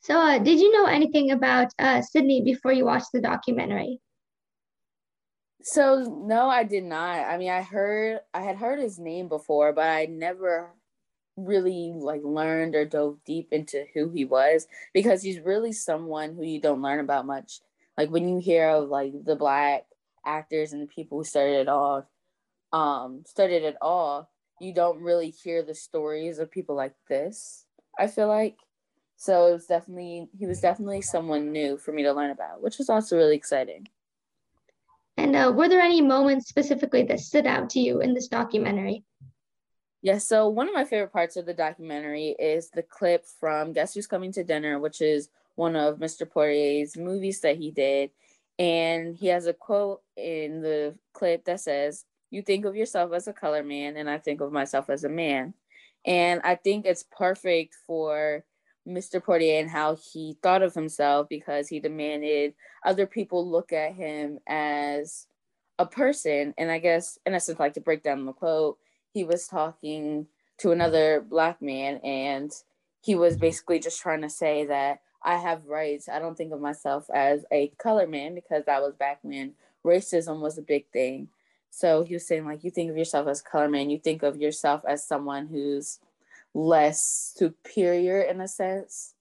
So, 0.01 0.19
uh, 0.19 0.37
did 0.37 0.59
you 0.59 0.71
know 0.73 0.85
anything 0.85 1.31
about 1.31 1.73
uh, 1.79 2.01
Sidney 2.01 2.41
before 2.41 2.73
you 2.73 2.83
watched 2.83 3.13
the 3.13 3.21
documentary? 3.21 4.01
So, 5.61 6.21
no, 6.25 6.49
I 6.49 6.65
did 6.65 6.83
not. 6.83 7.19
I 7.19 7.37
mean, 7.37 7.49
I 7.49 7.61
heard, 7.61 8.19
I 8.33 8.41
had 8.41 8.57
heard 8.57 8.79
his 8.79 8.99
name 8.99 9.29
before, 9.29 9.71
but 9.71 9.87
I 9.87 10.07
never 10.07 10.73
really 11.37 11.93
like 11.95 12.21
learned 12.21 12.75
or 12.75 12.83
dove 12.83 13.17
deep 13.25 13.47
into 13.53 13.85
who 13.93 14.09
he 14.09 14.25
was 14.25 14.67
because 14.93 15.23
he's 15.23 15.39
really 15.39 15.71
someone 15.71 16.35
who 16.35 16.43
you 16.43 16.59
don't 16.59 16.81
learn 16.81 16.99
about 16.99 17.25
much. 17.25 17.61
Like 17.97 18.09
when 18.09 18.27
you 18.27 18.39
hear 18.39 18.67
of 18.67 18.89
like 18.89 19.13
the 19.23 19.37
black 19.37 19.85
actors 20.25 20.73
and 20.73 20.81
the 20.81 20.87
people 20.87 21.17
who 21.17 21.23
started 21.23 21.61
it 21.61 21.67
all, 21.67 22.09
um, 22.71 23.23
started 23.25 23.63
it 23.63 23.75
all, 23.81 24.29
you 24.59 24.73
don't 24.73 25.01
really 25.01 25.29
hear 25.29 25.63
the 25.63 25.75
stories 25.75 26.39
of 26.39 26.51
people 26.51 26.75
like 26.75 26.93
this. 27.09 27.65
I 27.97 28.07
feel 28.07 28.27
like 28.27 28.57
so 29.15 29.47
it 29.47 29.53
was 29.53 29.67
definitely 29.67 30.27
he 30.37 30.45
was 30.45 30.59
definitely 30.59 31.01
someone 31.01 31.51
new 31.51 31.77
for 31.77 31.91
me 31.91 32.03
to 32.03 32.13
learn 32.13 32.31
about, 32.31 32.61
which 32.61 32.77
was 32.77 32.89
also 32.89 33.15
really 33.15 33.35
exciting. 33.35 33.87
And 35.15 35.35
uh, 35.35 35.53
were 35.55 35.69
there 35.69 35.79
any 35.79 36.01
moments 36.01 36.49
specifically 36.49 37.03
that 37.03 37.19
stood 37.19 37.45
out 37.45 37.69
to 37.71 37.79
you 37.79 38.01
in 38.01 38.13
this 38.13 38.27
documentary? 38.27 39.03
Yeah, 40.01 40.17
so 40.17 40.49
one 40.49 40.67
of 40.67 40.73
my 40.73 40.83
favorite 40.83 41.13
parts 41.13 41.37
of 41.37 41.45
the 41.45 41.53
documentary 41.53 42.35
is 42.37 42.69
the 42.69 42.83
clip 42.83 43.25
from 43.39 43.71
Guess 43.71 43.93
Who's 43.93 44.07
Coming 44.07 44.33
to 44.33 44.43
Dinner, 44.43 44.79
which 44.79 44.99
is 45.01 45.29
one 45.55 45.77
of 45.77 45.99
Mr. 45.99 46.29
Poitier's 46.29 46.97
movies 46.97 47.39
that 47.41 47.57
he 47.57 47.71
did. 47.71 48.09
And 48.59 49.15
he 49.15 49.27
has 49.27 49.47
a 49.47 49.53
quote 49.53 50.01
in 50.15 50.61
the 50.61 50.95
clip 51.13 51.45
that 51.45 51.59
says, 51.59 52.05
You 52.29 52.41
think 52.41 52.65
of 52.65 52.75
yourself 52.75 53.13
as 53.13 53.27
a 53.27 53.33
color 53.33 53.63
man, 53.63 53.97
and 53.97 54.09
I 54.09 54.17
think 54.17 54.41
of 54.41 54.51
myself 54.51 54.89
as 54.89 55.03
a 55.03 55.09
man. 55.09 55.53
And 56.05 56.41
I 56.43 56.55
think 56.55 56.85
it's 56.85 57.05
perfect 57.17 57.75
for 57.87 58.43
Mr. 58.87 59.23
Poitier 59.23 59.61
and 59.61 59.69
how 59.69 59.95
he 59.95 60.37
thought 60.43 60.61
of 60.61 60.73
himself 60.73 61.29
because 61.29 61.69
he 61.69 61.79
demanded 61.79 62.53
other 62.85 63.07
people 63.07 63.49
look 63.49 63.71
at 63.71 63.93
him 63.93 64.39
as 64.47 65.27
a 65.79 65.85
person. 65.85 66.53
And 66.57 66.69
I 66.69 66.79
guess, 66.79 67.17
in 67.25 67.33
essence, 67.33 67.59
like 67.59 67.73
to 67.73 67.81
break 67.81 68.03
down 68.03 68.25
the 68.25 68.33
quote, 68.33 68.77
he 69.13 69.23
was 69.23 69.47
talking 69.47 70.27
to 70.59 70.71
another 70.71 71.21
black 71.21 71.61
man 71.61 71.97
and 72.03 72.51
he 73.01 73.15
was 73.15 73.37
basically 73.37 73.79
just 73.79 74.01
trying 74.01 74.21
to 74.21 74.29
say 74.29 74.65
that 74.65 74.99
I 75.23 75.37
have 75.37 75.65
rights. 75.67 76.09
I 76.09 76.19
don't 76.19 76.37
think 76.37 76.51
of 76.51 76.61
myself 76.61 77.09
as 77.13 77.45
a 77.51 77.69
color 77.77 78.07
man 78.07 78.35
because 78.35 78.65
that 78.65 78.81
was 78.81 78.93
back 78.93 79.19
when 79.21 79.53
racism 79.85 80.41
was 80.41 80.57
a 80.57 80.61
big 80.61 80.87
thing. 80.91 81.29
So 81.69 82.03
he 82.03 82.13
was 82.13 82.27
saying, 82.27 82.45
like, 82.45 82.63
you 82.63 82.71
think 82.71 82.91
of 82.91 82.97
yourself 82.97 83.27
as 83.27 83.41
color 83.41 83.69
man, 83.69 83.89
you 83.89 83.97
think 83.97 84.21
of 84.21 84.37
yourself 84.37 84.83
as 84.87 85.07
someone 85.07 85.47
who's 85.47 85.99
less 86.53 87.33
superior 87.35 88.21
in 88.21 88.41
a 88.41 88.47
sense 88.47 89.15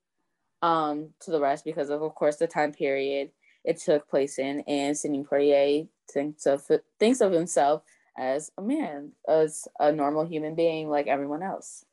um, 0.60 1.10
to 1.20 1.30
the 1.30 1.40
rest 1.40 1.64
because 1.64 1.88
of, 1.88 2.02
of 2.02 2.14
course, 2.14 2.36
the 2.36 2.46
time 2.46 2.72
period 2.72 3.30
it 3.64 3.78
took 3.78 4.08
place 4.08 4.38
in. 4.38 4.60
And 4.66 4.96
Sidney 4.96 5.24
Poitier 5.24 5.88
thinks 6.10 6.46
of 6.46 6.66
thinks 6.98 7.20
of 7.20 7.32
himself 7.32 7.82
as 8.18 8.50
a 8.58 8.62
man, 8.62 9.12
as 9.28 9.66
a 9.78 9.92
normal 9.92 10.26
human 10.26 10.54
being 10.54 10.88
like 10.88 11.06
everyone 11.06 11.42
else. 11.42 11.84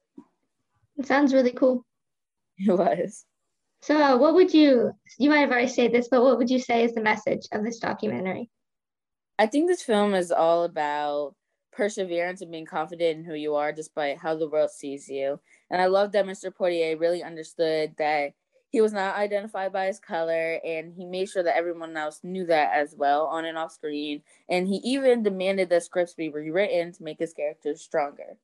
It 0.98 1.06
sounds 1.06 1.34
really 1.34 1.52
cool. 1.54 1.86
It 2.62 2.78
was. 2.78 3.24
So, 3.82 4.02
uh, 4.02 4.18
what 4.18 4.34
would 4.34 4.54
you, 4.54 4.92
you 5.18 5.30
might 5.30 5.39
have 5.39 5.52
already 5.52 5.68
said 5.68 5.94
this, 5.94 6.10
but 6.10 6.24
what 6.24 6.38
would 6.38 6.50
you 6.50 6.60
say 6.60 6.84
is 6.84 6.94
the 6.94 7.02
message 7.02 7.48
of 7.52 7.63
this 7.63 7.80
documentary? 7.80 8.50
I 9.38 9.48
think 9.48 9.68
this 9.68 9.82
film 9.82 10.13
is 10.13 10.32
all 10.32 10.63
about 10.63 11.36
perseverance 11.72 12.42
and 12.42 12.52
being 12.52 12.65
confident 12.65 13.20
in 13.20 13.24
who 13.24 13.36
you 13.36 13.56
are 13.56 13.72
despite 13.72 14.18
how 14.18 14.36
the 14.36 14.50
world 14.50 14.70
sees 14.70 15.08
you. 15.08 15.39
And 15.72 15.82
I 15.82 15.86
love 15.86 16.12
that 16.12 16.26
Mr. 16.26 16.52
Poitier 16.54 17.00
really 17.00 17.24
understood 17.24 17.96
that 17.98 18.34
he 18.70 18.82
was 18.82 18.92
not 18.92 19.15
identified 19.15 19.72
by 19.72 19.86
his 19.86 20.00
color 20.00 20.60
and 20.65 20.94
he 20.94 21.06
made 21.06 21.30
sure 21.30 21.42
that 21.42 21.56
everyone 21.56 21.96
else 21.96 22.20
knew 22.22 22.46
that 22.48 22.72
as 22.74 22.94
well 22.96 23.28
on 23.28 23.46
and 23.46 23.58
off 23.58 23.72
screen. 23.72 24.22
And 24.50 24.68
he 24.68 24.76
even 24.84 25.24
demanded 25.24 25.70
that 25.70 25.84
scripts 25.84 26.13
be 26.13 26.30
rewritten 26.30 26.92
to 26.94 27.04
make 27.04 27.20
his 27.20 27.34
characters 27.34 27.82
stronger. 27.82 28.38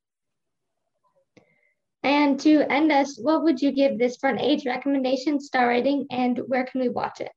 And 2.06 2.39
to 2.41 2.62
end 2.71 2.91
us, 2.91 3.17
what 3.17 3.41
would 3.41 3.60
you 3.60 3.71
give 3.71 3.97
this 3.97 4.15
for 4.17 4.29
an 4.29 4.39
age 4.39 4.63
recommendation, 4.67 5.39
star 5.39 5.67
rating, 5.69 6.06
and 6.12 6.37
where 6.45 6.63
can 6.63 6.81
we 6.81 6.87
watch 6.87 7.19
it? 7.19 7.31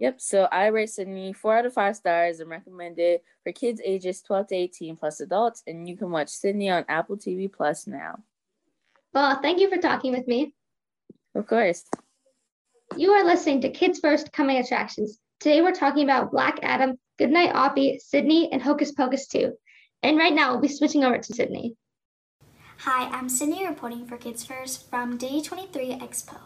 Yep, 0.00 0.20
so 0.20 0.48
I 0.50 0.66
rate 0.66 0.90
Sidney 0.90 1.32
four 1.32 1.56
out 1.56 1.66
of 1.66 1.72
five 1.72 1.94
stars 1.94 2.40
and 2.40 2.50
recommend 2.50 2.98
it 2.98 3.22
for 3.44 3.52
kids 3.52 3.80
ages 3.84 4.22
12 4.22 4.48
to 4.48 4.54
18 4.56 4.96
plus 4.96 5.20
adults. 5.20 5.62
And 5.68 5.88
you 5.88 5.96
can 5.96 6.10
watch 6.10 6.30
Sidney 6.30 6.68
on 6.68 6.84
Apple 6.88 7.16
TV 7.16 7.52
Plus 7.52 7.86
now. 7.86 8.18
Well, 9.14 9.40
thank 9.40 9.60
you 9.60 9.70
for 9.70 9.78
talking 9.78 10.10
with 10.10 10.26
me. 10.26 10.52
Of 11.36 11.46
course. 11.46 11.84
You 12.96 13.12
are 13.12 13.24
listening 13.24 13.60
to 13.60 13.70
Kids 13.70 14.00
First 14.00 14.32
Coming 14.32 14.56
Attractions. 14.56 15.20
Today 15.38 15.62
we're 15.62 15.70
talking 15.70 16.02
about 16.02 16.32
Black 16.32 16.58
Adam, 16.64 16.98
Goodnight 17.20 17.54
Oppie, 17.54 18.00
Sidney, 18.00 18.50
and 18.50 18.60
Hocus 18.60 18.90
Pocus 18.90 19.28
2. 19.28 19.52
And 20.02 20.18
right 20.18 20.34
now 20.34 20.50
we'll 20.50 20.60
be 20.60 20.66
switching 20.66 21.04
over 21.04 21.18
to 21.18 21.34
Sydney. 21.34 21.76
Hi, 22.84 23.10
I'm 23.10 23.28
Sydney 23.28 23.66
reporting 23.66 24.06
for 24.06 24.16
Kids 24.16 24.42
First 24.42 24.88
from 24.88 25.18
D23 25.18 26.00
Expo. 26.00 26.38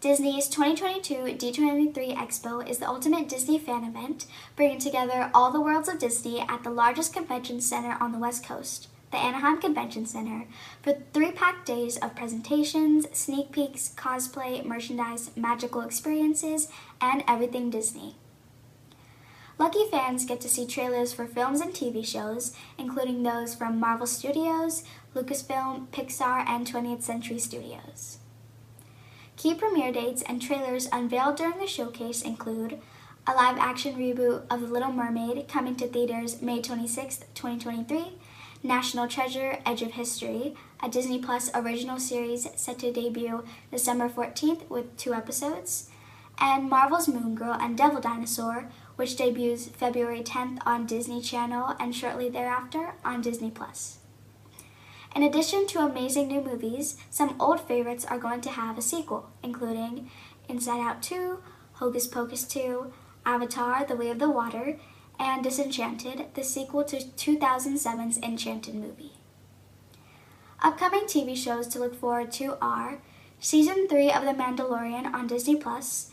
Disney's 0.00 0.48
2022 0.48 1.36
D23 1.36 2.16
Expo 2.16 2.66
is 2.66 2.78
the 2.78 2.88
ultimate 2.88 3.28
Disney 3.28 3.58
fan 3.58 3.84
event, 3.84 4.24
bringing 4.56 4.78
together 4.78 5.30
all 5.34 5.52
the 5.52 5.60
worlds 5.60 5.86
of 5.86 5.98
Disney 5.98 6.40
at 6.40 6.64
the 6.64 6.70
largest 6.70 7.12
convention 7.12 7.60
center 7.60 7.98
on 8.00 8.12
the 8.12 8.18
West 8.18 8.42
Coast, 8.42 8.88
the 9.10 9.18
Anaheim 9.18 9.60
Convention 9.60 10.06
Center, 10.06 10.46
for 10.80 10.96
three 11.12 11.32
packed 11.32 11.66
days 11.66 11.98
of 11.98 12.16
presentations, 12.16 13.06
sneak 13.12 13.52
peeks, 13.52 13.92
cosplay, 13.94 14.64
merchandise, 14.64 15.30
magical 15.36 15.82
experiences, 15.82 16.68
and 17.02 17.22
everything 17.28 17.68
Disney. 17.68 18.14
Lucky 19.58 19.90
fans 19.90 20.24
get 20.24 20.40
to 20.42 20.48
see 20.48 20.64
trailers 20.68 21.12
for 21.12 21.26
films 21.26 21.60
and 21.60 21.74
TV 21.74 22.06
shows, 22.06 22.54
including 22.78 23.24
those 23.24 23.56
from 23.56 23.80
Marvel 23.80 24.06
Studios, 24.06 24.84
Lucasfilm, 25.14 25.88
Pixar, 25.88 26.44
and 26.46 26.66
20th 26.66 27.02
Century 27.02 27.38
Studios. 27.38 28.18
Key 29.36 29.54
premiere 29.54 29.92
dates 29.92 30.22
and 30.22 30.42
trailers 30.42 30.88
unveiled 30.92 31.36
during 31.36 31.58
the 31.58 31.66
showcase 31.66 32.22
include 32.22 32.80
a 33.26 33.32
live 33.34 33.58
action 33.58 33.94
reboot 33.94 34.42
of 34.50 34.60
The 34.60 34.66
Little 34.66 34.92
Mermaid 34.92 35.48
coming 35.48 35.76
to 35.76 35.86
theaters 35.86 36.42
May 36.42 36.60
26, 36.60 37.18
2023, 37.34 38.18
National 38.62 39.06
Treasure 39.06 39.58
Edge 39.64 39.82
of 39.82 39.92
History, 39.92 40.56
a 40.82 40.88
Disney 40.88 41.20
Plus 41.20 41.50
original 41.54 42.00
series 42.00 42.48
set 42.56 42.78
to 42.80 42.92
debut 42.92 43.44
December 43.70 44.08
14th 44.08 44.68
with 44.68 44.96
two 44.96 45.14
episodes, 45.14 45.88
and 46.40 46.68
Marvel's 46.68 47.06
Moon 47.08 47.34
Girl 47.34 47.56
and 47.60 47.76
Devil 47.76 48.00
Dinosaur, 48.00 48.68
which 48.96 49.16
debuts 49.16 49.68
February 49.68 50.22
10th 50.22 50.58
on 50.66 50.86
Disney 50.86 51.20
Channel 51.20 51.76
and 51.78 51.94
shortly 51.94 52.28
thereafter 52.28 52.94
on 53.04 53.20
Disney 53.20 53.50
Plus. 53.50 53.97
In 55.18 55.24
addition 55.24 55.66
to 55.66 55.80
amazing 55.80 56.28
new 56.28 56.40
movies, 56.40 56.96
some 57.10 57.34
old 57.40 57.60
favorites 57.60 58.04
are 58.04 58.20
going 58.20 58.40
to 58.42 58.50
have 58.50 58.78
a 58.78 58.80
sequel, 58.80 59.28
including 59.42 60.08
Inside 60.48 60.78
Out 60.78 61.02
2, 61.02 61.42
Hocus 61.72 62.06
Pocus 62.06 62.44
2, 62.44 62.92
Avatar 63.26 63.84
The 63.84 63.96
Way 63.96 64.10
of 64.10 64.20
the 64.20 64.30
Water, 64.30 64.78
and 65.18 65.42
Disenchanted, 65.42 66.26
the 66.34 66.44
sequel 66.44 66.84
to 66.84 66.98
2007's 66.98 68.18
Enchanted 68.18 68.76
movie. 68.76 69.14
Upcoming 70.62 71.06
TV 71.06 71.36
shows 71.36 71.66
to 71.66 71.80
look 71.80 71.96
forward 71.96 72.30
to 72.34 72.56
are 72.62 73.00
Season 73.40 73.88
3 73.88 74.12
of 74.12 74.22
The 74.22 74.34
Mandalorian 74.34 75.12
on 75.12 75.26
Disney 75.26 75.56
Plus, 75.56 76.12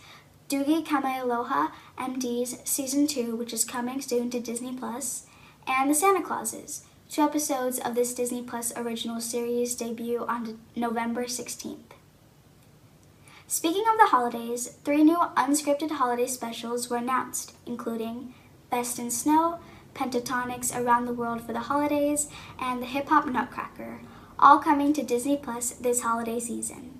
Doogie 0.49 0.83
Kameāloha 0.83 1.69
MD's 1.99 2.57
Season 2.67 3.05
2, 3.05 3.35
which 3.35 3.53
is 3.53 3.65
coming 3.65 4.01
soon 4.01 4.31
to 4.31 4.39
Disney 4.39 4.75
Plus, 4.75 5.27
and 5.67 5.91
The 5.91 5.93
Santa 5.93 6.23
Clauses. 6.23 6.85
Two 7.09 7.21
episodes 7.21 7.79
of 7.79 7.95
this 7.95 8.13
Disney 8.13 8.41
Plus 8.41 8.75
original 8.75 9.21
series 9.21 9.75
debut 9.75 10.25
on 10.27 10.59
November 10.75 11.25
16th. 11.25 11.93
Speaking 13.47 13.83
of 13.87 13.97
the 13.99 14.07
holidays, 14.07 14.75
three 14.83 15.03
new 15.03 15.17
unscripted 15.37 15.91
holiday 15.91 16.25
specials 16.25 16.89
were 16.89 16.97
announced, 16.97 17.53
including 17.65 18.33
Best 18.71 18.97
in 18.97 19.11
Snow, 19.11 19.59
Pentatonix 19.93 20.75
Around 20.75 21.05
the 21.05 21.13
World 21.13 21.41
for 21.41 21.53
the 21.53 21.59
Holidays, 21.59 22.27
and 22.59 22.81
The 22.81 22.87
Hip 22.87 23.07
Hop 23.07 23.27
Nutcracker, 23.27 24.01
all 24.39 24.57
coming 24.59 24.91
to 24.93 25.03
Disney 25.03 25.37
Plus 25.37 25.71
this 25.71 26.01
holiday 26.01 26.39
season. 26.39 26.94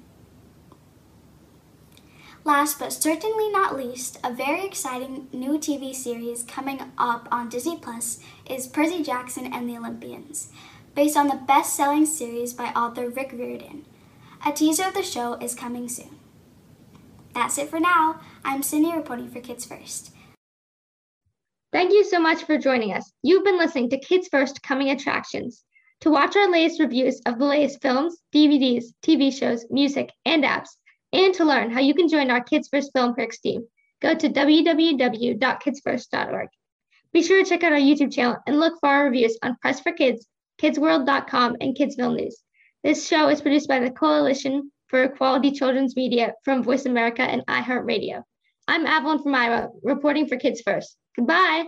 Last 2.46 2.78
but 2.78 2.94
certainly 2.94 3.50
not 3.50 3.76
least, 3.76 4.20
a 4.24 4.32
very 4.32 4.64
exciting 4.64 5.28
new 5.34 5.58
TV 5.58 5.96
series 5.96 6.44
coming 6.44 6.80
up 6.96 7.28
on 7.32 7.50
Disney 7.50 7.76
Plus 7.76 8.20
is 8.48 8.68
Percy 8.68 9.02
Jackson 9.02 9.52
and 9.52 9.68
the 9.68 9.76
Olympians, 9.76 10.52
based 10.94 11.18
on 11.18 11.28
the 11.28 11.42
best 11.48 11.76
selling 11.76 12.06
series 12.06 12.54
by 12.54 12.66
author 12.66 13.10
Rick 13.10 13.32
Riordan. 13.34 13.84
A 14.46 14.52
teaser 14.52 14.84
of 14.84 14.94
the 14.94 15.02
show 15.02 15.34
is 15.40 15.56
coming 15.56 15.90
soon. 15.90 16.20
That's 17.34 17.58
it 17.58 17.68
for 17.68 17.80
now. 17.80 18.20
I'm 18.44 18.62
Cindy 18.62 18.94
reporting 18.94 19.32
for 19.32 19.42
Kids 19.42 19.66
First. 19.66 20.12
Thank 21.74 21.94
you 21.94 22.04
so 22.04 22.20
much 22.20 22.44
for 22.44 22.60
joining 22.60 22.94
us. 22.94 23.12
You've 23.24 23.44
been 23.44 23.58
listening 23.58 23.90
to 23.90 24.00
Kids 24.00 24.28
First 24.32 24.62
Coming 24.62 24.92
Attractions. 24.92 25.64
To 26.02 26.12
watch 26.12 26.36
our 26.36 26.52
latest 26.52 26.80
reviews 26.80 27.20
of 27.26 27.40
the 27.40 27.46
latest 27.46 27.82
films, 27.82 28.18
DVDs, 28.32 28.86
TV 29.04 29.34
shows, 29.34 29.66
music, 29.72 30.12
and 30.26 30.44
apps, 30.44 30.70
and 31.16 31.34
to 31.36 31.46
learn 31.46 31.72
how 31.72 31.80
you 31.80 31.94
can 31.94 32.10
join 32.10 32.30
our 32.30 32.44
Kids 32.44 32.68
First 32.68 32.92
Film 32.94 33.16
Perks 33.16 33.40
team, 33.40 33.66
go 34.02 34.14
to 34.14 34.28
www.kidsfirst.org. 34.30 36.50
Be 37.14 37.24
sure 37.24 37.42
to 37.42 37.50
check 37.50 37.64
out 37.64 37.72
our 37.72 37.80
YouTube 37.80 38.14
channel 38.14 38.36
and 38.46 38.60
look 38.60 38.74
for 38.82 38.90
our 38.90 39.06
reviews 39.06 39.38
on 39.42 39.56
Press 39.62 39.80
for 39.80 39.94
Kids, 39.94 40.28
kidsworld.com, 40.62 41.56
and 41.62 41.74
Kidsville 41.76 42.18
News. 42.18 42.38
This 42.84 43.08
show 43.08 43.30
is 43.30 43.42
produced 43.42 43.70
by 43.70 43.80
the 43.80 43.92
Coalition 43.92 44.72
for 44.88 45.08
Quality 45.08 45.52
Children's 45.52 45.96
Media 45.96 46.34
from 46.44 46.64
Voice 46.64 46.86
America 46.86 47.22
and 47.22 47.46
iHeartRadio. 47.48 48.24
I'm 48.68 48.86
Avalon 48.86 49.24
from 49.24 49.34
Iowa, 49.34 49.70
reporting 49.84 50.28
for 50.28 50.36
Kids 50.36 50.62
First. 50.62 50.98
Goodbye. 51.16 51.68